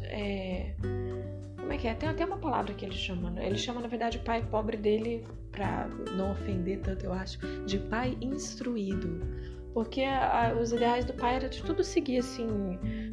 Como 1.65 1.74
é 1.74 1.77
que 1.79 1.88
é? 1.88 1.95
Tem 1.95 2.07
até 2.07 2.24
uma 2.24 2.38
palavra 2.38 2.75
que 2.75 2.86
ele 2.86 2.93
chama. 2.93 3.31
Né? 3.31 3.48
Ele 3.48 3.57
chama, 3.57 3.81
na 3.81 3.88
verdade, 3.88 4.19
o 4.19 4.22
pai 4.22 4.45
pobre 4.51 4.77
dele, 4.77 5.25
para 5.51 5.88
não 6.15 6.31
ofender 6.31 6.79
tanto, 6.81 7.03
eu 7.03 7.12
acho, 7.12 7.39
de 7.65 7.79
pai 7.79 8.15
instruído. 8.22 9.19
Porque 9.74 10.01
a, 10.03 10.55
os 10.62 10.72
ideais 10.72 11.05
do 11.05 11.13
pai 11.13 11.38
era 11.38 11.50
de 11.50 11.63
tudo 11.63 11.84
seguir 11.84 12.19
assim 12.19 12.48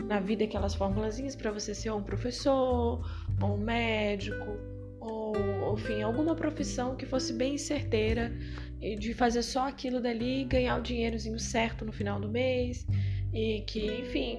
na 0.06 0.21
vida 0.21 0.44
aquelas 0.44 0.75
formulazinhas 0.75 1.35
para 1.35 1.50
você 1.50 1.75
ser 1.75 1.92
um 1.92 2.02
professor, 2.02 3.00
ou 3.40 3.54
um 3.54 3.56
médico, 3.56 4.59
ou 5.00 5.32
enfim, 5.73 6.02
alguma 6.02 6.35
profissão 6.35 6.94
que 6.94 7.06
fosse 7.06 7.32
bem 7.32 7.56
certeira 7.56 8.37
e 8.82 8.97
de 8.97 9.14
fazer 9.14 9.42
só 9.42 9.66
aquilo 9.66 9.99
dali, 9.99 10.44
ganhar 10.44 10.78
o 10.78 10.82
dinheirozinho 10.82 11.38
certo 11.38 11.87
no 11.87 11.92
final 11.92 12.21
do 12.21 12.28
mês 12.28 12.87
e 13.32 13.62
que, 13.62 13.87
enfim, 14.02 14.38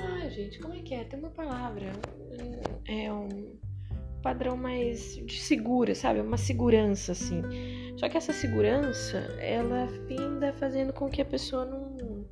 ah, 0.00 0.28
gente, 0.28 0.58
como 0.58 0.74
é 0.74 0.82
que 0.82 0.94
é? 0.94 1.04
Tem 1.04 1.18
uma 1.18 1.30
palavra, 1.30 1.92
é 2.86 3.12
um 3.12 3.54
padrão 4.22 4.56
mais 4.56 5.16
de 5.16 5.38
segura, 5.38 5.94
sabe? 5.94 6.20
Uma 6.20 6.38
segurança, 6.38 7.12
assim. 7.12 7.42
Só 7.96 8.08
que 8.08 8.16
essa 8.16 8.32
segurança, 8.32 9.18
ela 9.38 9.86
finda 10.08 10.52
fazendo 10.54 10.92
com 10.92 11.08
que 11.08 11.20
a 11.20 11.24
pessoa 11.24 11.64
não. 11.66 12.24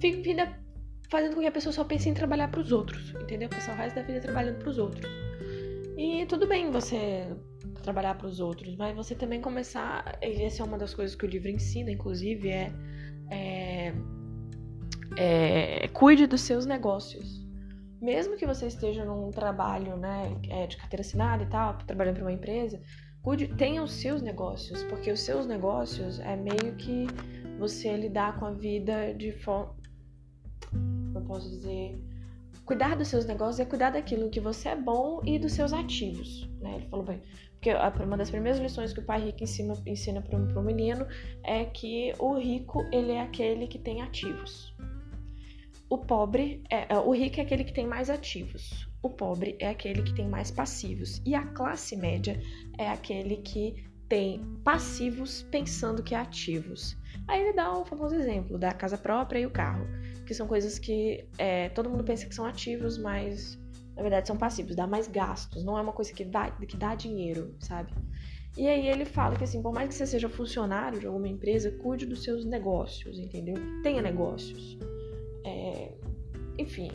Finda 0.00 0.58
fazendo 1.08 1.34
com 1.34 1.40
que 1.40 1.46
a 1.46 1.52
pessoa 1.52 1.72
só 1.72 1.84
pense 1.84 2.08
em 2.08 2.14
trabalhar 2.14 2.48
para 2.48 2.60
os 2.60 2.72
outros, 2.72 3.14
entendeu? 3.14 3.48
Passar 3.48 3.72
o 3.72 3.76
resto 3.76 3.96
da 3.96 4.02
vida 4.02 4.20
trabalhando 4.20 4.58
para 4.58 4.68
os 4.68 4.78
outros. 4.78 5.08
E 5.96 6.26
tudo 6.26 6.46
bem 6.46 6.70
você 6.70 7.26
trabalhar 7.82 8.16
para 8.16 8.26
os 8.26 8.40
outros, 8.40 8.76
mas 8.76 8.94
você 8.94 9.14
também 9.14 9.40
começar. 9.40 10.18
E 10.20 10.42
essa 10.42 10.62
é 10.62 10.66
uma 10.66 10.76
das 10.76 10.92
coisas 10.92 11.16
que 11.16 11.24
o 11.24 11.28
livro 11.28 11.48
ensina, 11.48 11.90
inclusive, 11.90 12.50
é, 12.50 12.72
é, 13.30 13.94
é 15.84 15.88
cuide 15.88 16.26
dos 16.26 16.40
seus 16.40 16.66
negócios 16.66 17.45
mesmo 18.06 18.36
que 18.36 18.46
você 18.46 18.68
esteja 18.68 19.04
num 19.04 19.32
trabalho 19.32 19.96
né, 19.96 20.32
é, 20.48 20.68
de 20.68 20.76
carteira 20.76 21.00
assinada 21.00 21.42
e 21.42 21.46
tal, 21.46 21.76
trabalhando 21.78 22.14
para 22.14 22.24
uma 22.24 22.32
empresa, 22.32 22.80
cuide, 23.20 23.48
tenha 23.48 23.82
os 23.82 23.90
seus 23.90 24.22
negócios, 24.22 24.84
porque 24.84 25.10
os 25.10 25.18
seus 25.18 25.44
negócios 25.44 26.20
é 26.20 26.36
meio 26.36 26.76
que 26.76 27.08
você 27.58 27.96
lidar 27.96 28.38
com 28.38 28.46
a 28.46 28.52
vida 28.52 29.12
de 29.12 29.32
forma. 29.32 29.74
Eu 31.16 31.20
posso 31.22 31.50
dizer. 31.50 31.98
Cuidar 32.64 32.96
dos 32.96 33.08
seus 33.08 33.26
negócios 33.26 33.58
é 33.58 33.64
cuidar 33.64 33.90
daquilo 33.90 34.30
que 34.30 34.40
você 34.40 34.68
é 34.68 34.76
bom 34.76 35.20
e 35.24 35.36
dos 35.36 35.52
seus 35.52 35.72
ativos. 35.72 36.48
Né? 36.60 36.76
Ele 36.76 36.86
falou 36.88 37.04
bem. 37.04 37.20
Porque 37.52 37.72
uma 38.04 38.16
das 38.16 38.30
primeiras 38.30 38.60
lições 38.60 38.92
que 38.92 39.00
o 39.00 39.04
pai 39.04 39.20
rico 39.20 39.42
ensina, 39.42 39.74
ensina 39.84 40.22
para 40.22 40.38
o 40.38 40.62
menino 40.62 41.06
é 41.42 41.64
que 41.64 42.12
o 42.20 42.38
rico 42.38 42.84
ele 42.92 43.12
é 43.12 43.20
aquele 43.20 43.66
que 43.66 43.78
tem 43.78 44.02
ativos. 44.02 44.74
O 45.88 45.98
pobre 45.98 46.62
é, 46.68 46.92
é, 46.92 46.98
o 46.98 47.12
rico 47.12 47.38
é 47.38 47.42
aquele 47.42 47.62
que 47.62 47.72
tem 47.72 47.86
mais 47.86 48.10
ativos. 48.10 48.88
O 49.00 49.08
pobre 49.08 49.56
é 49.60 49.68
aquele 49.68 50.02
que 50.02 50.14
tem 50.14 50.28
mais 50.28 50.50
passivos. 50.50 51.22
E 51.24 51.34
a 51.34 51.46
classe 51.46 51.96
média 51.96 52.40
é 52.76 52.88
aquele 52.88 53.36
que 53.36 53.86
tem 54.08 54.42
passivos 54.64 55.42
pensando 55.42 56.02
que 56.02 56.14
é 56.14 56.18
ativos. 56.18 56.96
Aí 57.28 57.40
ele 57.40 57.52
dá 57.52 57.72
o 57.72 57.84
famoso 57.84 58.14
exemplo 58.14 58.58
da 58.58 58.72
casa 58.72 58.98
própria 58.98 59.38
e 59.38 59.46
o 59.46 59.50
carro, 59.50 59.86
que 60.26 60.34
são 60.34 60.46
coisas 60.46 60.78
que 60.78 61.28
é, 61.38 61.68
todo 61.68 61.90
mundo 61.90 62.04
pensa 62.04 62.26
que 62.26 62.34
são 62.34 62.44
ativos, 62.44 62.98
mas 62.98 63.58
na 63.94 64.02
verdade 64.02 64.26
são 64.26 64.36
passivos, 64.36 64.76
dá 64.76 64.86
mais 64.86 65.08
gastos, 65.08 65.64
não 65.64 65.78
é 65.78 65.80
uma 65.80 65.92
coisa 65.92 66.12
que 66.12 66.24
dá, 66.24 66.50
que 66.50 66.76
dá 66.76 66.94
dinheiro, 66.94 67.54
sabe? 67.60 67.92
E 68.56 68.68
aí 68.68 68.86
ele 68.88 69.04
fala 69.04 69.36
que 69.36 69.44
assim, 69.44 69.62
por 69.62 69.72
mais 69.72 69.88
que 69.88 69.94
você 69.94 70.06
seja 70.06 70.28
funcionário 70.28 71.00
de 71.00 71.06
alguma 71.06 71.28
empresa, 71.28 71.70
cuide 71.82 72.06
dos 72.06 72.22
seus 72.22 72.44
negócios, 72.44 73.18
entendeu? 73.18 73.56
Tenha 73.82 74.02
negócios. 74.02 74.78
É, 75.46 75.92
enfim. 76.58 76.90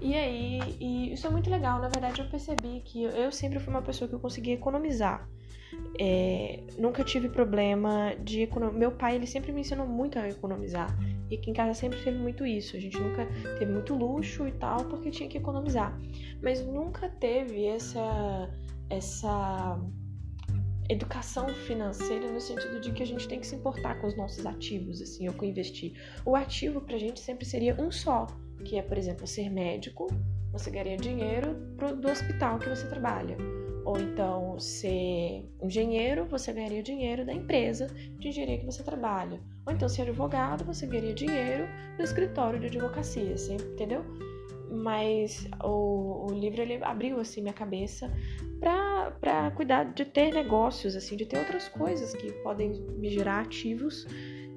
E 0.00 0.14
aí, 0.14 0.60
e 0.80 1.12
isso 1.12 1.26
é 1.26 1.30
muito 1.30 1.48
legal. 1.48 1.80
Na 1.80 1.88
verdade, 1.88 2.20
eu 2.20 2.28
percebi 2.28 2.80
que 2.84 3.04
eu 3.04 3.30
sempre 3.30 3.60
fui 3.60 3.72
uma 3.72 3.82
pessoa 3.82 4.08
que 4.08 4.14
eu 4.14 4.20
conseguia 4.20 4.54
economizar. 4.54 5.28
É, 5.98 6.60
nunca 6.76 7.04
tive 7.04 7.28
problema 7.28 8.14
de 8.22 8.42
economizar. 8.42 8.80
Meu 8.80 8.90
pai, 8.90 9.14
ele 9.14 9.26
sempre 9.26 9.52
me 9.52 9.60
ensinou 9.60 9.86
muito 9.86 10.18
a 10.18 10.28
economizar. 10.28 10.90
E 11.30 11.36
aqui 11.36 11.50
em 11.50 11.54
casa 11.54 11.72
sempre 11.72 12.02
teve 12.02 12.18
muito 12.18 12.44
isso. 12.44 12.76
A 12.76 12.80
gente 12.80 12.98
nunca 12.98 13.26
teve 13.58 13.72
muito 13.72 13.94
luxo 13.94 14.46
e 14.46 14.52
tal, 14.52 14.84
porque 14.86 15.10
tinha 15.10 15.28
que 15.28 15.38
economizar. 15.38 15.96
Mas 16.42 16.66
nunca 16.66 17.08
teve 17.08 17.64
essa. 17.64 18.50
essa 18.90 19.80
educação 20.88 21.48
financeira 21.48 22.30
no 22.30 22.40
sentido 22.40 22.80
de 22.80 22.92
que 22.92 23.02
a 23.02 23.06
gente 23.06 23.28
tem 23.28 23.40
que 23.40 23.46
se 23.46 23.54
importar 23.54 24.00
com 24.00 24.06
os 24.06 24.16
nossos 24.16 24.44
ativos, 24.44 25.00
assim, 25.00 25.28
ou 25.28 25.34
com 25.34 25.44
investir. 25.44 25.92
O 26.24 26.34
ativo 26.34 26.80
pra 26.80 26.98
gente 26.98 27.20
sempre 27.20 27.44
seria 27.44 27.74
um 27.80 27.90
só, 27.90 28.26
que 28.64 28.76
é, 28.76 28.82
por 28.82 28.98
exemplo, 28.98 29.26
ser 29.26 29.50
médico, 29.50 30.08
você 30.52 30.70
ganharia 30.70 30.96
dinheiro 30.96 31.56
pro, 31.76 31.96
do 31.96 32.10
hospital 32.10 32.58
que 32.58 32.68
você 32.68 32.86
trabalha. 32.86 33.36
Ou 33.84 33.98
então 33.98 34.60
ser 34.60 35.44
engenheiro, 35.60 36.26
você 36.26 36.52
ganharia 36.52 36.82
dinheiro 36.82 37.24
da 37.24 37.32
empresa 37.32 37.88
de 38.18 38.28
engenharia 38.28 38.58
que 38.58 38.66
você 38.66 38.82
trabalha. 38.82 39.40
Ou 39.66 39.72
então 39.72 39.88
ser 39.88 40.02
advogado, 40.02 40.64
você 40.64 40.86
ganharia 40.86 41.14
dinheiro 41.14 41.66
do 41.96 42.02
escritório 42.02 42.60
de 42.60 42.66
advocacia, 42.66 43.34
assim, 43.34 43.56
entendeu? 43.56 44.04
Mas 44.72 45.46
o, 45.62 46.26
o 46.30 46.32
livro 46.32 46.62
ele 46.62 46.82
abriu 46.82 47.20
assim 47.20 47.42
minha 47.42 47.52
cabeça 47.52 48.10
para 49.20 49.50
cuidar 49.50 49.84
de 49.84 50.04
ter 50.04 50.32
negócios, 50.32 50.96
assim, 50.96 51.16
de 51.16 51.26
ter 51.26 51.38
outras 51.38 51.68
coisas 51.68 52.14
que 52.14 52.32
podem 52.42 52.70
me 52.96 53.10
gerar 53.10 53.40
ativos 53.40 54.06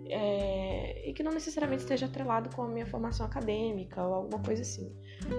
é, 0.08 1.10
e 1.10 1.14
que 1.14 1.24
não 1.24 1.32
necessariamente 1.32 1.82
esteja 1.82 2.06
atrelado 2.06 2.56
com 2.56 2.62
a 2.62 2.68
minha 2.68 2.86
formação 2.86 3.26
acadêmica 3.26 4.04
ou 4.04 4.14
alguma 4.14 4.42
coisa 4.44 4.62
assim. 4.62 4.92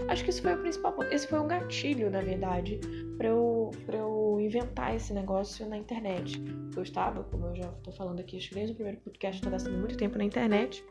Acho 0.08 0.24
que 0.24 0.30
isso 0.30 0.42
foi 0.42 0.54
o 0.54 0.58
principal 0.58 0.92
ponto. 0.92 1.12
Esse 1.12 1.28
foi 1.28 1.38
um 1.38 1.46
gatilho, 1.46 2.10
na 2.10 2.20
verdade, 2.20 2.80
para 3.16 3.28
eu, 3.28 3.70
pra 3.84 3.98
eu 3.98 4.38
inventar 4.40 4.94
esse 4.96 5.12
negócio 5.12 5.68
na 5.68 5.76
internet. 5.76 6.42
Eu 6.74 6.82
estava, 6.82 7.22
como 7.24 7.46
eu 7.46 7.56
já 7.56 7.68
estou 7.68 7.92
falando 7.92 8.20
aqui, 8.20 8.36
acho 8.36 8.48
que 8.48 8.54
desde 8.56 8.72
o 8.72 8.74
primeiro 8.74 9.00
podcast, 9.00 9.36
estou 9.36 9.52
gastando 9.52 9.78
muito 9.78 9.96
tempo 9.96 10.18
na 10.18 10.24
internet. 10.24 10.84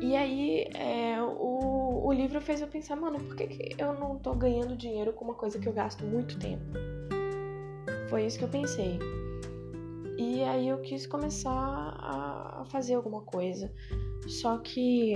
E 0.00 0.14
aí, 0.14 0.68
é, 0.74 1.20
o, 1.20 1.75
o 2.06 2.12
livro 2.12 2.40
fez 2.40 2.60
eu 2.60 2.68
pensar, 2.68 2.94
mano, 2.94 3.18
por 3.18 3.34
que, 3.34 3.48
que 3.48 3.82
eu 3.82 3.92
não 3.92 4.16
tô 4.16 4.32
ganhando 4.32 4.76
dinheiro 4.76 5.12
com 5.12 5.24
uma 5.24 5.34
coisa 5.34 5.58
que 5.58 5.68
eu 5.68 5.72
gasto 5.72 6.04
muito 6.04 6.38
tempo? 6.38 6.64
Foi 8.08 8.24
isso 8.24 8.38
que 8.38 8.44
eu 8.44 8.48
pensei. 8.48 9.00
E 10.16 10.40
aí 10.44 10.68
eu 10.68 10.78
quis 10.82 11.04
começar 11.04 11.50
a 11.50 12.64
fazer 12.70 12.94
alguma 12.94 13.22
coisa. 13.22 13.74
Só 14.28 14.56
que. 14.58 15.14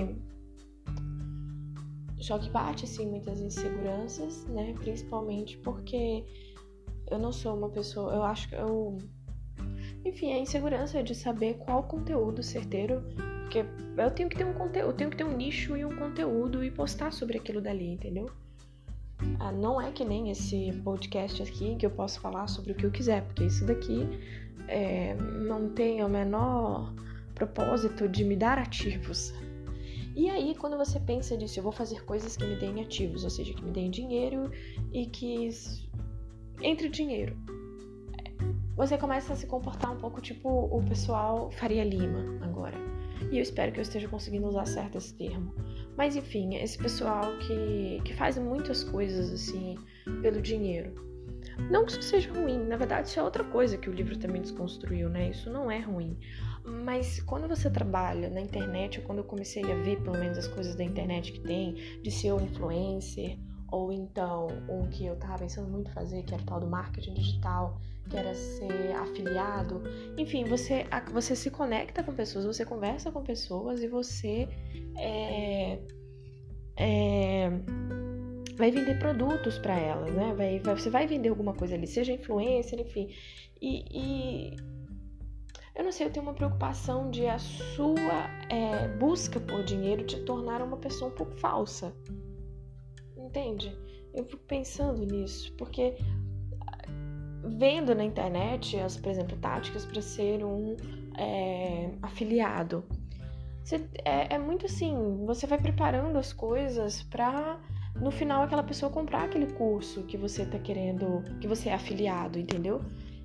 Só 2.19 2.37
que 2.37 2.49
bate 2.49 2.83
assim 2.83 3.09
muitas 3.09 3.39
inseguranças, 3.39 4.43
né? 4.47 4.73
Principalmente 4.73 5.57
porque 5.59 6.25
eu 7.09 7.17
não 7.17 7.31
sou 7.31 7.55
uma 7.55 7.69
pessoa. 7.69 8.13
Eu 8.13 8.23
acho 8.23 8.49
que 8.49 8.55
eu. 8.55 8.97
Enfim, 10.03 10.33
a 10.33 10.39
insegurança 10.39 11.01
de 11.01 11.15
saber 11.15 11.53
qual 11.59 11.83
conteúdo 11.83 12.43
certeiro. 12.43 13.01
Porque 13.51 13.65
eu 13.97 14.11
tenho 14.11 14.29
que 14.29 14.37
ter 14.37 14.45
um 14.45 14.53
conteúdo, 14.53 14.87
eu 14.87 14.93
tenho 14.93 15.09
que 15.09 15.17
ter 15.17 15.25
um 15.25 15.35
nicho 15.35 15.75
e 15.75 15.83
um 15.83 15.93
conteúdo 15.93 16.63
e 16.63 16.71
postar 16.71 17.11
sobre 17.11 17.37
aquilo 17.37 17.59
dali, 17.59 17.91
entendeu? 17.91 18.31
Ah, 19.41 19.51
não 19.51 19.79
é 19.81 19.91
que 19.91 20.05
nem 20.05 20.31
esse 20.31 20.71
podcast 20.85 21.43
aqui 21.43 21.75
que 21.75 21.85
eu 21.85 21.91
posso 21.91 22.21
falar 22.21 22.47
sobre 22.47 22.71
o 22.71 22.75
que 22.75 22.85
eu 22.85 22.91
quiser, 22.91 23.23
porque 23.25 23.43
isso 23.43 23.65
daqui 23.65 24.07
é, 24.69 25.15
não 25.15 25.69
tem 25.69 26.01
o 26.01 26.07
menor 26.07 26.93
propósito 27.35 28.07
de 28.07 28.23
me 28.23 28.37
dar 28.37 28.57
ativos. 28.57 29.33
E 30.15 30.29
aí, 30.29 30.55
quando 30.55 30.77
você 30.77 30.97
pensa 30.97 31.35
nisso, 31.35 31.59
eu 31.59 31.63
vou 31.63 31.73
fazer 31.73 32.05
coisas 32.05 32.37
que 32.37 32.45
me 32.45 32.55
deem 32.55 32.81
ativos, 32.81 33.25
ou 33.25 33.29
seja, 33.29 33.53
que 33.53 33.65
me 33.65 33.71
deem 33.71 33.91
dinheiro 33.91 34.49
e 34.93 35.07
que 35.07 35.49
entre 36.61 36.87
dinheiro. 36.87 37.35
Você 38.77 38.97
começa 38.97 39.33
a 39.33 39.35
se 39.35 39.45
comportar 39.45 39.91
um 39.91 39.97
pouco 39.97 40.21
tipo 40.21 40.47
o 40.49 40.81
pessoal 40.87 41.51
Faria 41.51 41.83
Lima 41.83 42.39
agora. 42.45 43.00
E 43.29 43.37
eu 43.37 43.41
espero 43.41 43.71
que 43.71 43.79
eu 43.79 43.83
esteja 43.83 44.07
conseguindo 44.07 44.47
usar 44.47 44.65
certo 44.65 44.97
esse 44.97 45.13
termo. 45.13 45.53
Mas 45.97 46.15
enfim, 46.15 46.55
esse 46.55 46.77
pessoal 46.77 47.37
que, 47.39 48.01
que 48.03 48.13
faz 48.13 48.37
muitas 48.37 48.83
coisas 48.83 49.31
assim 49.31 49.75
pelo 50.21 50.41
dinheiro. 50.41 51.11
Não 51.69 51.85
que 51.85 51.91
isso 51.91 52.01
seja 52.01 52.31
ruim, 52.31 52.57
na 52.65 52.77
verdade 52.77 53.09
isso 53.09 53.19
é 53.19 53.23
outra 53.23 53.43
coisa 53.43 53.77
que 53.77 53.89
o 53.89 53.93
livro 53.93 54.17
também 54.17 54.41
desconstruiu, 54.41 55.09
né? 55.09 55.29
Isso 55.29 55.49
não 55.49 55.69
é 55.69 55.79
ruim. 55.79 56.17
Mas 56.63 57.21
quando 57.21 57.47
você 57.47 57.69
trabalha 57.69 58.29
na 58.29 58.41
internet, 58.41 58.99
ou 58.99 59.05
quando 59.05 59.19
eu 59.19 59.23
comecei 59.23 59.63
a 59.63 59.75
ver 59.75 60.01
pelo 60.01 60.17
menos 60.17 60.37
as 60.37 60.47
coisas 60.47 60.75
da 60.75 60.83
internet 60.83 61.31
que 61.31 61.41
tem, 61.41 61.73
de 62.01 62.11
ser 62.11 62.33
um 62.33 62.41
influencer, 62.41 63.37
ou 63.71 63.91
então 63.91 64.47
o 64.67 64.87
que 64.89 65.05
eu 65.05 65.15
tava 65.15 65.39
pensando 65.39 65.69
muito 65.69 65.91
fazer, 65.91 66.23
que 66.23 66.33
era 66.33 66.43
o 66.43 66.45
tal 66.45 66.59
do 66.59 66.67
marketing 66.67 67.13
digital, 67.13 67.79
que 68.09 68.17
era 68.17 68.33
ser 68.33 68.91
afiliado. 68.95 69.81
Enfim, 70.17 70.43
você, 70.45 70.85
você 71.11 71.35
se 71.35 71.49
conecta 71.49 72.03
com 72.03 72.13
pessoas, 72.13 72.45
você 72.45 72.65
conversa 72.65 73.11
com 73.11 73.23
pessoas 73.23 73.81
e 73.81 73.87
você 73.87 74.47
é, 74.97 75.79
é, 76.77 77.49
vai 78.55 78.71
vender 78.71 78.99
produtos 78.99 79.57
para 79.57 79.77
elas, 79.77 80.13
né? 80.13 80.33
Vai, 80.35 80.59
vai, 80.59 80.75
você 80.75 80.89
vai 80.89 81.07
vender 81.07 81.29
alguma 81.29 81.53
coisa 81.53 81.75
ali, 81.75 81.87
seja 81.87 82.11
influencer, 82.11 82.79
enfim. 82.79 83.09
E, 83.61 83.85
e, 83.91 84.55
eu 85.75 85.83
não 85.83 85.91
sei, 85.91 86.07
eu 86.07 86.11
tenho 86.11 86.25
uma 86.25 86.33
preocupação 86.33 87.09
de 87.09 87.25
a 87.27 87.39
sua 87.39 88.29
é, 88.49 88.87
busca 88.97 89.39
por 89.39 89.63
dinheiro 89.63 90.05
te 90.05 90.19
tornar 90.25 90.61
uma 90.61 90.77
pessoa 90.77 91.11
um 91.11 91.15
pouco 91.15 91.33
falsa. 91.37 91.95
Entende? 93.17 93.75
Eu 94.13 94.25
fico 94.25 94.43
pensando 94.43 95.05
nisso, 95.05 95.53
porque 95.55 95.95
vendo 97.43 97.93
na 97.95 98.03
internet, 98.03 98.79
as, 98.79 98.97
por 98.97 99.09
exemplo, 99.09 99.37
táticas 99.37 99.85
para 99.85 100.01
ser 100.01 100.43
um 100.43 100.75
é, 101.17 101.91
afiliado. 102.01 102.83
Você, 103.63 103.87
é, 104.03 104.35
é, 104.35 104.39
muito 104.39 104.65
assim, 104.65 105.23
você 105.25 105.45
vai 105.45 105.59
preparando 105.59 106.17
as 106.17 106.33
coisas 106.33 107.03
para 107.03 107.59
no 107.95 108.09
final 108.09 108.43
aquela 108.43 108.63
pessoa 108.63 108.91
comprar 108.91 109.23
aquele 109.23 109.47
curso 109.53 110.03
que 110.03 110.17
você 110.17 110.45
tá 110.45 110.57
querendo, 110.57 111.23
que 111.39 111.47
você 111.47 111.69
é 111.69 111.73
afiliado, 111.73 112.39
entendeu? 112.39 112.81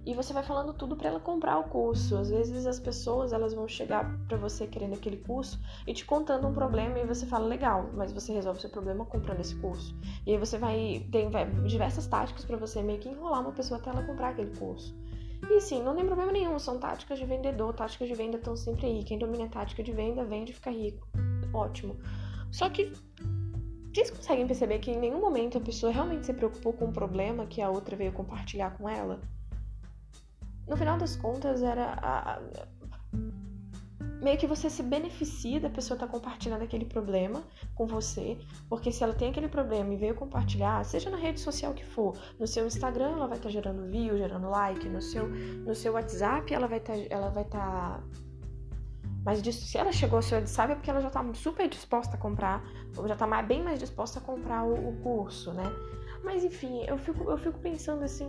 E 0.06 0.14
você 0.14 0.32
vai 0.32 0.44
falando 0.44 0.72
tudo 0.72 0.96
para 0.96 1.08
ela 1.08 1.18
comprar 1.18 1.58
o 1.58 1.64
curso. 1.64 2.16
Às 2.16 2.30
vezes 2.30 2.64
as 2.64 2.78
pessoas 2.78 3.32
elas 3.32 3.52
vão 3.52 3.66
chegar 3.66 4.16
para 4.28 4.38
você 4.38 4.64
querendo 4.64 4.94
aquele 4.94 5.16
curso 5.16 5.60
e 5.84 5.92
te 5.92 6.04
contando 6.04 6.46
um 6.46 6.54
problema 6.54 7.00
e 7.00 7.04
você 7.04 7.26
fala 7.26 7.44
legal, 7.44 7.90
mas 7.92 8.12
você 8.12 8.32
resolve 8.32 8.60
seu 8.60 8.70
problema 8.70 9.04
comprando 9.04 9.40
esse 9.40 9.56
curso. 9.56 9.96
E 10.24 10.30
aí 10.30 10.38
você 10.38 10.58
vai 10.58 11.04
tem 11.10 11.28
diversas 11.66 12.06
táticas 12.06 12.44
para 12.44 12.56
você 12.56 12.80
meio 12.82 13.00
que 13.00 13.08
enrolar 13.08 13.40
uma 13.40 13.50
pessoa 13.50 13.80
até 13.80 13.90
ela 13.90 14.04
comprar 14.04 14.28
aquele 14.28 14.56
curso. 14.56 14.96
E 15.50 15.60
sim, 15.60 15.82
não 15.82 15.96
tem 15.96 16.06
problema 16.06 16.30
nenhum, 16.30 16.56
são 16.58 16.78
táticas 16.78 17.18
de 17.18 17.26
vendedor, 17.26 17.74
táticas 17.74 18.08
de 18.08 18.14
venda 18.14 18.36
estão 18.36 18.56
sempre 18.56 18.86
aí. 18.86 19.02
Quem 19.02 19.18
domina 19.18 19.46
a 19.46 19.48
tática 19.48 19.82
de 19.82 19.92
venda 19.92 20.24
vende 20.24 20.52
e 20.52 20.54
fica 20.54 20.70
rico. 20.70 21.06
Ótimo. 21.52 21.96
Só 22.52 22.70
que 22.70 22.92
vocês 23.92 24.10
conseguem 24.10 24.46
perceber 24.46 24.78
que 24.78 24.92
em 24.92 24.98
nenhum 24.98 25.20
momento 25.20 25.58
a 25.58 25.60
pessoa 25.60 25.90
realmente 25.90 26.26
se 26.26 26.32
preocupou 26.32 26.72
com 26.72 26.86
o 26.86 26.92
problema 26.92 27.44
que 27.44 27.60
a 27.60 27.68
outra 27.68 27.96
veio 27.96 28.12
compartilhar 28.12 28.70
com 28.78 28.88
ela? 28.88 29.20
No 30.66 30.76
final 30.76 30.98
das 30.98 31.16
contas, 31.16 31.62
era 31.62 31.92
a, 32.02 32.34
a, 32.34 32.42
meio 34.20 34.38
que 34.38 34.46
você 34.46 34.68
se 34.68 34.82
beneficia 34.82 35.60
da 35.60 35.70
pessoa 35.70 35.96
estar 35.96 36.06
tá 36.06 36.12
compartilhando 36.12 36.62
aquele 36.62 36.84
problema 36.84 37.42
com 37.74 37.86
você, 37.86 38.38
porque 38.68 38.90
se 38.90 39.04
ela 39.04 39.14
tem 39.14 39.30
aquele 39.30 39.48
problema 39.48 39.92
e 39.92 39.96
veio 39.96 40.14
compartilhar, 40.14 40.84
seja 40.84 41.10
na 41.10 41.16
rede 41.16 41.40
social 41.40 41.74
que 41.74 41.84
for, 41.84 42.16
no 42.38 42.46
seu 42.46 42.66
Instagram 42.66 43.12
ela 43.12 43.26
vai 43.26 43.36
estar 43.36 43.48
tá 43.48 43.52
gerando 43.52 43.86
view, 43.90 44.16
gerando 44.16 44.48
like, 44.48 44.88
no 44.88 45.00
seu, 45.00 45.28
no 45.28 45.74
seu 45.74 45.92
WhatsApp 45.92 46.52
ela 46.52 46.66
vai 46.66 46.78
estar, 46.78 46.94
tá, 46.94 47.06
ela 47.10 47.28
vai 47.28 47.44
estar 47.44 48.02
mas 49.24 49.40
se 49.40 49.76
ela 49.76 49.90
chegou 49.90 50.18
ao 50.18 50.22
seu 50.22 50.38
WhatsApp 50.38 50.72
é 50.72 50.74
porque 50.76 50.88
ela 50.88 51.00
já 51.00 51.08
está 51.08 51.34
super 51.34 51.68
disposta 51.68 52.14
a 52.14 52.18
comprar, 52.18 52.64
ou 52.96 53.08
já 53.08 53.14
está 53.14 53.42
bem 53.42 53.60
mais 53.60 53.80
disposta 53.80 54.20
a 54.20 54.22
comprar 54.22 54.62
o, 54.64 54.90
o 54.90 54.96
curso, 55.02 55.52
né? 55.52 55.64
Mas 56.22 56.44
enfim, 56.44 56.84
eu 56.86 56.96
fico, 56.96 57.28
eu 57.28 57.36
fico 57.36 57.58
pensando 57.58 58.04
assim, 58.04 58.28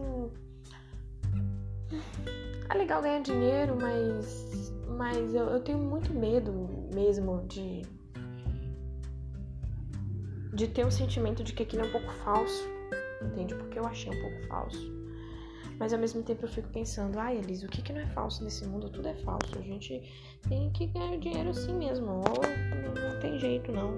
é 2.70 2.78
legal 2.78 3.02
ganhar 3.02 3.22
dinheiro, 3.22 3.78
mas, 3.80 4.74
mas 4.98 5.34
eu, 5.34 5.46
eu 5.46 5.60
tenho 5.62 5.78
muito 5.78 6.14
medo 6.14 6.52
mesmo 6.94 7.46
de, 7.48 7.82
de 10.54 10.68
ter 10.68 10.86
um 10.86 10.92
sentimento 10.92 11.44
de 11.44 11.54
que 11.54 11.64
aquilo 11.64 11.84
é 11.84 11.86
um 11.86 11.92
pouco 11.92 12.12
falso, 12.24 12.68
entende? 13.22 13.56
Porque 13.56 13.80
eu 13.80 13.86
achei 13.86 14.12
um 14.12 14.22
pouco 14.22 14.48
falso. 14.48 14.98
Mas 15.80 15.94
ao 15.94 16.00
mesmo 16.00 16.24
tempo 16.24 16.44
eu 16.44 16.50
fico 16.50 16.68
pensando, 16.70 17.20
ai 17.20 17.38
Elise, 17.38 17.66
o 17.66 17.70
que, 17.70 17.82
que 17.82 17.94
não 17.94 18.02
é 18.02 18.08
falso 18.08 18.44
nesse 18.44 18.66
mundo? 18.66 18.90
Tudo 18.90 19.08
é 19.08 19.14
falso. 19.16 19.58
A 19.58 19.62
gente 19.62 20.02
tem 20.50 20.72
que 20.72 20.88
ganhar 20.88 21.18
dinheiro 21.18 21.50
assim 21.50 21.74
mesmo. 21.74 22.08
Ou 22.08 22.24
não, 22.24 23.20
tem 23.20 23.38
jeito 23.38 23.72
não. 23.72 23.94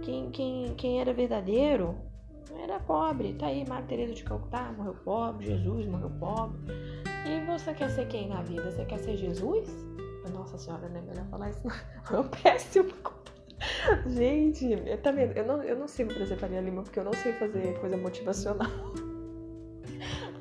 Quem, 0.00 0.30
quem, 0.30 0.74
quem 0.76 1.00
era 1.00 1.12
verdadeiro 1.12 1.94
era 2.58 2.80
pobre. 2.80 3.34
Tá 3.34 3.46
aí, 3.46 3.68
Maria 3.68 3.86
Teresa 3.86 4.14
de 4.14 4.24
Calcutá 4.24 4.72
morreu 4.72 4.94
pobre, 5.04 5.46
Jesus 5.46 5.86
morreu 5.86 6.10
pobre. 6.18 6.58
E 7.26 7.44
você 7.46 7.74
quer 7.74 7.90
ser 7.90 8.06
quem 8.06 8.28
na 8.28 8.42
vida? 8.42 8.70
Você 8.70 8.84
quer 8.84 8.98
ser 8.98 9.16
Jesus? 9.16 9.68
Nossa 10.32 10.56
senhora, 10.58 10.88
né? 10.88 11.02
Melhor 11.06 11.26
falar 11.26 11.50
isso. 11.50 11.62
É 12.10 12.18
um 12.18 12.28
péssimo. 12.28 12.90
Gente, 14.06 14.72
eu, 14.86 14.98
tá 14.98 15.12
vendo? 15.12 15.36
Eu 15.36 15.46
não, 15.46 15.62
eu 15.62 15.76
não 15.76 15.86
sirvo 15.86 16.14
pra 16.14 16.26
ser 16.26 16.36
Faria 16.36 16.60
Lima 16.60 16.82
porque 16.82 16.98
eu 16.98 17.04
não 17.04 17.12
sei 17.12 17.32
fazer 17.34 17.78
coisa 17.78 17.96
motivacional. 17.96 18.70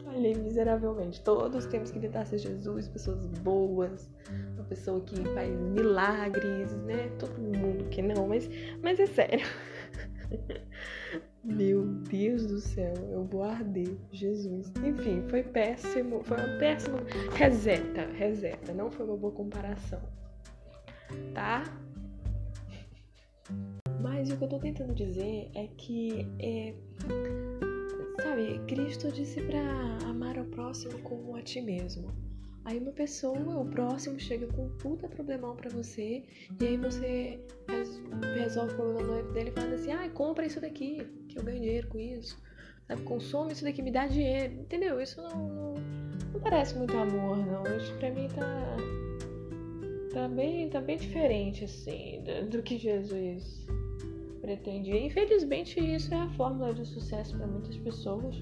Falhei 0.06 0.36
miseravelmente. 0.36 1.22
Todos 1.22 1.66
temos 1.66 1.92
que 1.92 2.00
tentar 2.00 2.26
ser 2.26 2.38
Jesus, 2.38 2.88
pessoas 2.88 3.26
boas, 3.26 4.10
uma 4.56 4.64
pessoa 4.64 5.02
que 5.02 5.22
faz 5.34 5.50
milagres, 5.60 6.72
né? 6.78 7.10
Todo 7.20 7.38
mundo 7.38 7.90
que 7.90 8.02
não, 8.02 8.28
mas, 8.28 8.50
mas 8.82 9.00
é 9.00 9.06
sério. 9.06 9.46
Meu 11.50 11.84
Deus 11.84 12.46
do 12.46 12.60
céu, 12.60 12.94
eu 13.12 13.26
vou 13.26 13.44
arder, 13.44 13.98
Jesus. 14.12 14.72
Enfim, 14.86 15.24
foi 15.30 15.44
péssimo, 15.44 16.24
foi 16.24 16.38
uma 16.38 16.60
péssima 16.60 17.00
reseta, 17.34 18.06
reseta, 18.14 18.74
não 18.74 18.92
foi 18.92 19.06
uma 19.06 19.18
boa 19.18 19.34
comparação, 19.34 20.02
tá? 21.34 21.64
Mas 24.00 24.30
o 24.30 24.38
que 24.38 24.44
eu 24.44 24.48
tô 24.48 24.60
tentando 24.60 24.94
dizer 24.94 25.50
é 25.56 25.68
que, 25.76 26.26
é, 26.40 26.74
sabe, 28.22 28.60
Cristo 28.68 29.12
disse 29.12 29.42
para 29.42 29.60
amar 30.08 30.38
ao 30.38 30.46
próximo 30.46 31.00
como 31.00 31.36
a 31.36 31.42
ti 31.42 31.62
mesmo. 31.62 32.14
Aí 32.64 32.78
uma 32.78 32.92
pessoa, 32.92 33.60
o 33.60 33.66
próximo, 33.66 34.20
chega 34.20 34.46
com 34.48 34.66
um 34.66 34.78
puta 34.78 35.08
problemão 35.08 35.56
pra 35.56 35.70
você, 35.70 36.24
e 36.62 36.66
aí 36.66 36.78
você 36.78 37.40
resolve 38.36 38.74
o 38.74 38.78
problema 38.78 39.24
dele 39.34 39.52
falando 39.52 39.74
assim, 39.74 39.92
ah, 39.92 40.08
compra 40.10 40.46
isso 40.46 40.62
daqui, 40.62 41.00
que 41.30 41.38
eu 41.38 41.44
ganho 41.44 41.60
dinheiro 41.60 41.88
com 41.88 42.00
isso. 42.00 42.38
Sabe, 42.88 43.04
consome 43.04 43.54
isso 43.54 43.64
daqui, 43.64 43.82
me 43.82 43.92
dá 43.92 44.08
dinheiro. 44.08 44.54
Entendeu? 44.54 45.00
Isso 45.00 45.22
não, 45.22 45.30
não, 45.30 45.74
não 46.34 46.40
parece 46.42 46.76
muito 46.76 46.96
amor, 46.98 47.38
não. 47.38 47.64
Isso 47.78 47.94
pra 47.96 48.12
mim 48.12 48.28
tá. 48.30 48.78
tá 50.14 50.28
bem, 50.28 50.70
tá 50.70 50.82
bem 50.82 50.98
diferente, 50.98 51.64
assim, 51.64 52.24
do, 52.24 52.50
do 52.50 52.64
que 52.64 52.78
Jesus 52.78 53.66
pretendia. 54.42 55.00
Infelizmente, 55.00 55.80
isso 55.80 56.14
é 56.14 56.18
a 56.18 56.30
fórmula 56.32 56.74
de 56.74 56.86
sucesso 56.86 57.38
para 57.38 57.46
muitas 57.46 57.78
pessoas, 57.78 58.36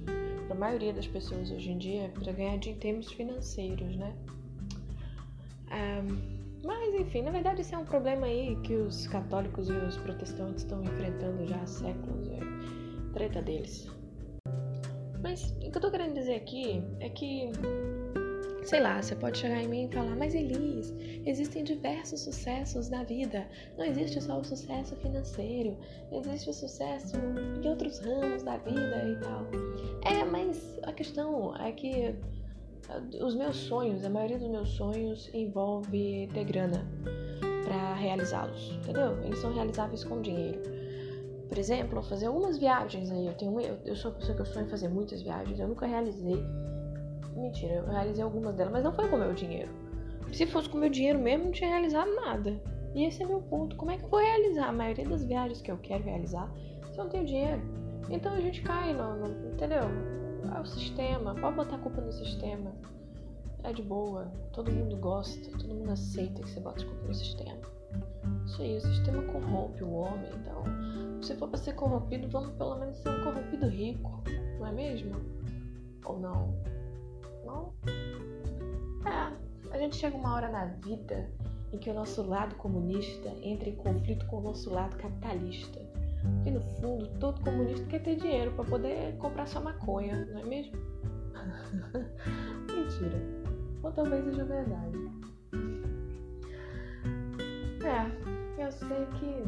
para 0.47 0.55
a 0.55 0.59
maioria 0.59 0.93
das 0.93 1.07
pessoas 1.07 1.51
hoje 1.51 1.71
em 1.71 1.77
dia, 1.77 2.09
para 2.09 2.31
ganhar 2.31 2.55
em 2.55 2.75
termos 2.75 3.11
financeiros, 3.11 3.95
né? 3.97 4.15
Um, 5.69 6.37
mas, 6.63 6.93
enfim, 6.95 7.21
na 7.21 7.31
verdade, 7.31 7.61
isso 7.61 7.75
é 7.75 7.77
um 7.77 7.85
problema 7.85 8.27
aí 8.27 8.55
que 8.63 8.73
os 8.73 9.07
católicos 9.07 9.69
e 9.69 9.73
os 9.73 9.97
protestantes 9.97 10.63
estão 10.63 10.81
enfrentando 10.83 11.45
já 11.45 11.57
há 11.57 11.67
séculos. 11.67 12.27
É 12.29 12.76
treta 13.17 13.41
deles. 13.41 13.89
Mas 15.23 15.49
o 15.49 15.71
que 15.71 15.77
eu 15.77 15.81
tô 15.81 15.89
querendo 15.89 16.13
dizer 16.13 16.35
aqui 16.35 16.83
é 16.99 17.09
que 17.09 17.51
Sei 18.63 18.81
lá, 18.81 19.01
você 19.01 19.15
pode 19.15 19.37
chegar 19.37 19.63
em 19.63 19.67
mim 19.69 19.85
e 19.85 19.93
falar, 19.93 20.13
mas 20.17 20.35
Elis, 20.35 20.93
existem 21.25 21.63
diversos 21.63 22.19
sucessos 22.19 22.89
na 22.89 23.01
vida. 23.05 23.47
Não 23.77 23.85
existe 23.85 24.21
só 24.21 24.37
o 24.41 24.43
sucesso 24.43 24.93
financeiro, 24.97 25.77
existe 26.11 26.49
o 26.49 26.53
sucesso 26.53 27.15
em 27.15 27.65
outros 27.65 27.99
ramos 27.99 28.43
da 28.43 28.57
vida 28.57 29.03
e 29.07 29.15
tal. 29.21 29.45
É, 30.03 30.25
mas 30.25 30.77
a 30.83 30.91
questão 30.91 31.55
é 31.55 31.71
que 31.71 32.13
ah, 32.89 33.01
os 33.23 33.35
meus 33.35 33.55
sonhos, 33.55 34.03
a 34.03 34.09
maioria 34.09 34.37
dos 34.37 34.49
meus 34.49 34.69
sonhos 34.71 35.33
envolve 35.33 36.27
ter 36.33 36.43
grana 36.43 36.85
para 37.63 37.93
realizá-los, 37.93 38.71
entendeu? 38.71 39.17
Eles 39.23 39.39
são 39.39 39.53
realizáveis 39.53 40.03
com 40.03 40.21
dinheiro. 40.21 40.76
Por 41.47 41.57
exemplo, 41.57 42.01
fazer 42.03 42.27
algumas 42.27 42.57
viagens 42.57 43.09
aí. 43.11 43.27
Eu 43.27 43.33
tenho, 43.33 43.59
eu, 43.59 43.77
eu 43.85 43.95
sou 43.95 44.11
uma 44.11 44.17
pessoa 44.17 44.35
que 44.35 44.41
eu 44.41 44.45
sonho 44.45 44.67
fazer 44.69 44.89
muitas 44.89 45.21
viagens. 45.21 45.59
Eu 45.59 45.67
nunca 45.67 45.85
realizei 45.85 46.43
Mentira, 47.37 47.75
eu 47.75 47.85
realizei 47.85 48.23
algumas 48.23 48.55
delas, 48.55 48.73
mas 48.73 48.83
não 48.83 48.91
foi 48.91 49.07
com 49.07 49.15
meu 49.15 49.31
dinheiro. 49.31 49.69
Se 50.33 50.47
fosse 50.47 50.67
com 50.67 50.79
meu 50.79 50.89
dinheiro 50.89 51.19
mesmo, 51.19 51.45
não 51.45 51.51
tinha 51.51 51.69
realizado 51.69 52.09
nada. 52.15 52.59
E 52.95 53.05
esse 53.05 53.21
é 53.21 53.27
meu 53.27 53.41
ponto. 53.41 53.75
Como 53.75 53.91
é 53.91 53.97
que 53.97 54.03
eu 54.03 54.09
vou 54.09 54.19
realizar 54.19 54.69
a 54.69 54.71
maioria 54.71 55.05
das 55.05 55.23
viagens 55.23 55.61
que 55.61 55.71
eu 55.71 55.77
quero 55.77 56.03
realizar 56.03 56.51
se 56.91 56.97
eu 56.97 57.03
não 57.03 57.11
tenho 57.11 57.25
dinheiro? 57.25 57.61
Então 58.09 58.33
a 58.33 58.41
gente 58.41 58.61
cai 58.63 58.91
no, 58.91 59.15
no 59.17 59.53
entendeu? 59.53 59.83
É 60.55 60.59
o 60.59 60.65
sistema. 60.65 61.35
Pode 61.35 61.55
botar 61.55 61.75
a 61.75 61.79
culpa 61.79 62.01
no 62.01 62.11
sistema. 62.11 62.71
É 63.63 63.71
de 63.71 63.83
boa. 63.83 64.31
Todo 64.51 64.71
mundo 64.71 64.97
gosta, 64.97 65.51
todo 65.51 65.75
mundo 65.75 65.91
aceita 65.91 66.41
que 66.41 66.49
você 66.49 66.59
bota 66.59 66.83
a 66.83 66.87
culpa 66.87 67.07
no 67.07 67.13
sistema. 67.13 67.61
Isso 68.57 68.63
aí, 68.63 68.77
o 68.77 68.81
sistema 68.81 69.21
corrompe 69.21 69.83
o 69.83 69.91
homem. 69.91 70.31
Então, 70.41 70.63
se 71.21 71.35
for 71.35 71.47
pra 71.47 71.59
ser 71.59 71.75
corrompido, 71.75 72.27
vamos 72.27 72.55
pelo 72.55 72.75
menos 72.79 72.97
ser 72.97 73.09
um 73.09 73.23
corrompido 73.23 73.67
rico, 73.67 74.23
não 74.57 74.65
é 74.65 74.71
mesmo? 74.71 75.15
Ou 76.03 76.19
não? 76.19 76.55
Não? 77.45 77.73
É, 79.05 79.75
a 79.75 79.77
gente 79.77 79.95
chega 79.95 80.17
uma 80.17 80.33
hora 80.33 80.49
na 80.49 80.65
vida 80.65 81.29
em 81.71 81.77
que 81.77 81.87
o 81.91 81.93
nosso 81.93 82.23
lado 82.23 82.55
comunista 82.55 83.29
entra 83.43 83.69
em 83.69 83.75
conflito 83.75 84.25
com 84.25 84.37
o 84.37 84.41
nosso 84.41 84.71
lado 84.71 84.97
capitalista. 84.97 85.79
Porque 86.37 86.49
no 86.49 86.61
fundo, 86.81 87.07
todo 87.19 87.39
comunista 87.41 87.85
quer 87.85 88.01
ter 88.01 88.15
dinheiro 88.15 88.51
para 88.53 88.65
poder 88.65 89.15
comprar 89.17 89.45
sua 89.45 89.61
maconha, 89.61 90.25
não 90.33 90.39
é 90.39 90.45
mesmo? 90.45 90.73
Mentira. 92.73 93.21
Ou 93.83 93.91
talvez 93.91 94.25
seja 94.25 94.45
verdade. 94.45 94.97
É, 97.85 98.26
eu 98.61 98.71
sei 98.71 99.05
que, 99.19 99.43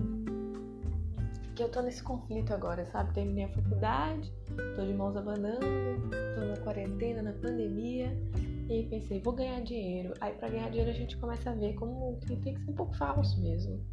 que 1.56 1.64
eu 1.64 1.70
tô 1.70 1.82
nesse 1.82 2.04
conflito 2.04 2.54
agora, 2.54 2.86
sabe? 2.86 3.14
Terminei 3.14 3.46
a 3.46 3.50
faculdade, 3.50 4.32
tô 4.76 4.86
de 4.86 4.94
mãos 4.94 5.16
abanando, 5.18 5.66
tô 6.36 6.46
na 6.46 6.58
quarentena, 6.58 7.22
na 7.22 7.34
pandemia. 7.34 8.16
E 8.70 8.84
pensei, 8.84 9.20
vou 9.20 9.34
ganhar 9.34 9.62
dinheiro. 9.62 10.14
Aí 10.22 10.32
para 10.36 10.50
ganhar 10.50 10.70
dinheiro 10.70 10.92
a 10.92 10.94
gente 10.94 11.18
começa 11.18 11.50
a 11.50 11.56
ver 11.56 11.74
como 11.74 12.20
que 12.20 12.36
tem 12.36 12.54
que 12.54 12.62
ser 12.62 12.70
um 12.70 12.76
pouco 12.76 12.96
falso 12.96 13.42
mesmo. 13.42 13.84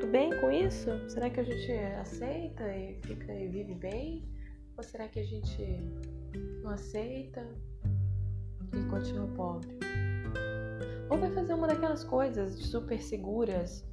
Tudo 0.00 0.10
bem 0.10 0.30
com 0.40 0.50
isso? 0.50 0.88
Será 1.10 1.28
que 1.28 1.40
a 1.40 1.44
gente 1.44 1.72
aceita 2.00 2.74
e 2.74 2.94
fica 3.02 3.34
e 3.34 3.48
vive 3.48 3.74
bem? 3.74 4.26
Ou 4.78 4.82
será 4.82 5.08
que 5.08 5.20
a 5.20 5.24
gente 5.24 5.62
não 6.62 6.70
aceita 6.70 7.46
e 8.72 8.82
continua 8.88 9.26
pobre? 9.28 9.78
Ou 11.10 11.18
vai 11.18 11.30
fazer 11.32 11.52
uma 11.52 11.66
daquelas 11.66 12.02
coisas 12.02 12.54
super 12.54 13.00
seguras 13.00 13.85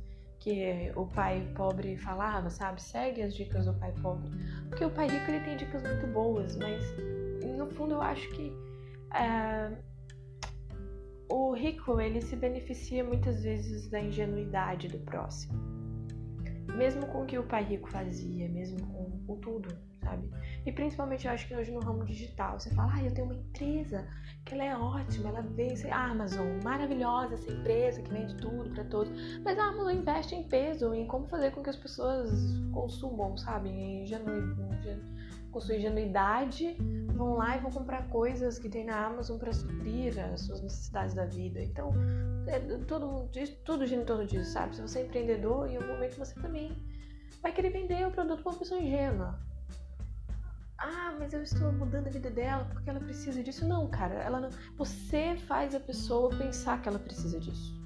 que 0.43 0.91
o 0.97 1.05
pai 1.05 1.47
pobre 1.55 1.95
falava, 1.95 2.49
sabe? 2.49 2.81
Segue 2.81 3.21
as 3.21 3.33
dicas 3.33 3.65
do 3.65 3.73
pai 3.75 3.93
pobre. 4.01 4.29
Porque 4.67 4.83
o 4.83 4.89
pai 4.89 5.07
rico 5.07 5.31
ele 5.31 5.39
tem 5.45 5.55
dicas 5.55 5.81
muito 5.81 6.05
boas, 6.07 6.57
mas 6.57 6.83
no 7.57 7.65
fundo 7.71 7.93
eu 7.93 8.01
acho 8.01 8.29
que 8.31 8.51
é, 9.15 9.71
o 11.29 11.53
rico 11.53 12.01
ele 12.01 12.21
se 12.21 12.35
beneficia 12.35 13.05
muitas 13.05 13.43
vezes 13.43 13.87
da 13.87 14.01
ingenuidade 14.01 14.89
do 14.89 14.99
próximo. 14.99 15.53
Mesmo 16.75 17.05
com 17.07 17.23
o 17.23 17.25
que 17.25 17.37
o 17.37 17.43
pai 17.43 17.63
rico 17.63 17.89
fazia, 17.89 18.49
mesmo 18.49 18.85
com, 18.87 19.11
com 19.25 19.37
tudo, 19.37 19.69
sabe? 20.03 20.29
E 20.65 20.71
principalmente 20.71 21.25
eu 21.25 21.33
acho 21.33 21.47
que 21.47 21.55
hoje 21.55 21.71
no 21.71 21.79
ramo 21.79 22.05
digital, 22.05 22.59
você 22.59 22.69
fala, 22.71 22.93
ah, 22.95 23.03
eu 23.03 23.13
tenho 23.13 23.27
uma 23.27 23.35
empresa 23.35 24.07
que 24.45 24.53
ela 24.53 24.63
é 24.63 24.75
ótima, 24.75 25.29
ela 25.29 25.41
vende 25.41 25.87
a 25.87 26.05
Amazon, 26.11 26.47
maravilhosa 26.63 27.33
essa 27.35 27.51
empresa 27.51 28.01
que 28.01 28.11
vende 28.11 28.35
tudo 28.37 28.69
para 28.71 28.83
todos. 28.85 29.11
Mas 29.43 29.57
a 29.57 29.63
Amazon 29.65 29.91
investe 29.91 30.35
em 30.35 30.43
peso, 30.43 30.93
em 30.93 31.07
como 31.07 31.27
fazer 31.27 31.51
com 31.51 31.63
que 31.63 31.69
as 31.69 31.77
pessoas 31.77 32.29
consumam, 32.73 33.35
sabe? 33.37 33.69
Em 33.69 34.03
ingenu... 34.03 34.23
com 35.51 35.61
sua 35.61 35.75
ingenuidade, 35.75 36.75
vão 37.13 37.35
lá 37.35 37.55
e 37.55 37.59
vão 37.59 37.71
comprar 37.71 38.09
coisas 38.09 38.57
que 38.57 38.67
tem 38.67 38.85
na 38.85 39.05
Amazon 39.05 39.37
para 39.37 39.53
suprir 39.53 40.17
as 40.19 40.41
suas 40.41 40.61
necessidades 40.61 41.13
da 41.13 41.25
vida. 41.25 41.61
Então, 41.61 41.91
é, 42.47 42.59
todo, 42.87 43.29
tudo 43.63 43.85
gira 43.85 44.01
em 44.01 44.05
torno 44.05 44.25
disso, 44.25 44.51
sabe? 44.51 44.75
Se 44.75 44.81
você 44.81 44.99
é 44.99 45.03
empreendedor, 45.03 45.69
em 45.69 45.77
algum 45.77 45.93
momento 45.93 46.17
você 46.17 46.33
também 46.41 46.75
vai 47.41 47.51
querer 47.51 47.69
vender 47.69 48.07
o 48.07 48.11
produto 48.11 48.41
para 48.41 48.51
uma 48.51 48.59
pessoa 48.59 48.81
ingênua. 48.81 49.39
Ah, 50.85 51.15
mas 51.17 51.31
eu 51.31 51.41
estou 51.41 51.71
mudando 51.71 52.07
a 52.07 52.09
vida 52.09 52.29
dela 52.29 52.67
porque 52.73 52.89
ela 52.89 52.99
precisa 52.99 53.41
disso. 53.41 53.65
Não, 53.65 53.89
cara, 53.89 54.15
ela 54.15 54.41
não. 54.41 54.49
Você 54.77 55.37
faz 55.47 55.73
a 55.73 55.79
pessoa 55.79 56.29
pensar 56.35 56.81
que 56.81 56.89
ela 56.89 56.99
precisa 56.99 57.39
disso. 57.39 57.81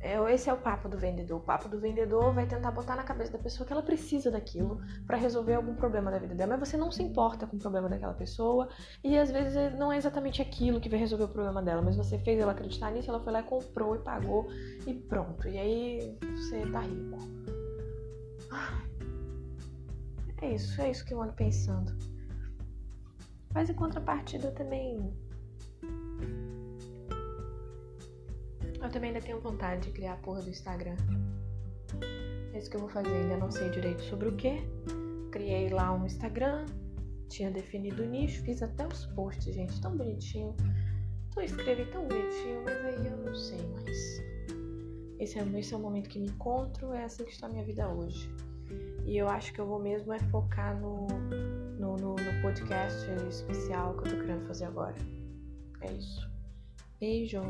É, 0.00 0.16
esse 0.32 0.48
é 0.48 0.52
o 0.52 0.56
papo 0.56 0.88
do 0.88 0.96
vendedor. 0.96 1.36
O 1.38 1.44
papo 1.44 1.68
do 1.68 1.78
vendedor 1.78 2.32
vai 2.32 2.46
tentar 2.46 2.70
botar 2.70 2.96
na 2.96 3.02
cabeça 3.02 3.32
da 3.32 3.38
pessoa 3.38 3.66
que 3.66 3.74
ela 3.74 3.82
precisa 3.82 4.30
daquilo 4.30 4.80
para 5.06 5.18
resolver 5.18 5.54
algum 5.54 5.74
problema 5.74 6.10
da 6.10 6.18
vida 6.18 6.34
dela. 6.34 6.56
Mas 6.56 6.70
você 6.70 6.78
não 6.78 6.90
se 6.90 7.02
importa 7.02 7.46
com 7.46 7.56
o 7.56 7.60
problema 7.60 7.90
daquela 7.90 8.14
pessoa 8.14 8.70
e 9.04 9.18
às 9.18 9.30
vezes 9.30 9.54
não 9.78 9.92
é 9.92 9.98
exatamente 9.98 10.40
aquilo 10.40 10.80
que 10.80 10.88
vai 10.88 10.98
resolver 10.98 11.24
o 11.24 11.28
problema 11.28 11.62
dela, 11.62 11.82
mas 11.82 11.94
você 11.94 12.18
fez 12.18 12.40
ela 12.40 12.52
acreditar 12.52 12.90
nisso, 12.90 13.10
ela 13.10 13.22
foi 13.22 13.32
lá 13.34 13.40
e 13.40 13.44
comprou 13.44 13.94
e 13.94 13.98
pagou 13.98 14.48
e 14.86 14.94
pronto. 14.94 15.46
E 15.46 15.58
aí 15.58 16.18
você 16.34 16.66
tá 16.72 16.80
rico. 16.80 17.51
É 20.42 20.54
isso, 20.54 20.82
é 20.82 20.90
isso 20.90 21.04
que 21.04 21.14
eu 21.14 21.22
ando 21.22 21.32
pensando. 21.34 21.96
Mas 23.54 23.70
em 23.70 23.74
contrapartida 23.74 24.48
eu 24.48 24.54
também. 24.54 24.98
Eu 28.82 28.90
também 28.90 29.10
ainda 29.10 29.20
tenho 29.20 29.40
vontade 29.40 29.86
de 29.86 29.92
criar 29.92 30.14
a 30.14 30.16
porra 30.16 30.42
do 30.42 30.50
Instagram. 30.50 30.96
É 32.52 32.58
isso 32.58 32.68
que 32.68 32.76
eu 32.76 32.80
vou 32.80 32.88
fazer, 32.88 33.08
ainda 33.08 33.36
não 33.36 33.52
sei 33.52 33.70
direito 33.70 34.02
sobre 34.02 34.28
o 34.28 34.36
que. 34.36 34.60
Criei 35.30 35.68
lá 35.68 35.92
um 35.92 36.04
Instagram, 36.04 36.66
tinha 37.28 37.50
definido 37.50 38.02
o 38.02 38.06
nicho, 38.06 38.42
fiz 38.42 38.62
até 38.62 38.84
os 38.84 39.06
posts, 39.06 39.54
gente, 39.54 39.80
tão 39.80 39.96
bonitinho. 39.96 40.56
Tô 41.32 41.40
escrevi 41.40 41.86
tão 41.92 42.06
bonitinho, 42.08 42.64
mas 42.64 42.84
aí 42.84 43.06
eu 43.06 43.16
não 43.16 43.34
sei 43.34 43.64
mais. 43.68 43.96
Esse 45.20 45.38
é, 45.38 45.58
esse 45.58 45.72
é 45.72 45.76
o 45.76 45.80
momento 45.80 46.08
que 46.08 46.18
me 46.18 46.26
encontro, 46.26 46.92
é 46.92 47.04
assim 47.04 47.24
que 47.24 47.30
está 47.30 47.46
a 47.46 47.50
minha 47.50 47.64
vida 47.64 47.88
hoje. 47.88 48.28
E 49.04 49.16
eu 49.16 49.28
acho 49.28 49.52
que 49.52 49.60
eu 49.60 49.66
vou 49.66 49.78
mesmo 49.78 50.12
é 50.12 50.18
focar 50.18 50.78
no, 50.80 51.06
no, 51.78 51.96
no, 51.96 52.14
no 52.14 52.42
podcast 52.42 53.10
especial 53.28 53.94
que 53.94 54.08
eu 54.08 54.12
tô 54.12 54.20
querendo 54.22 54.46
fazer 54.46 54.66
agora. 54.66 54.94
É 55.80 55.92
isso. 55.92 56.30
Beijos. 57.00 57.42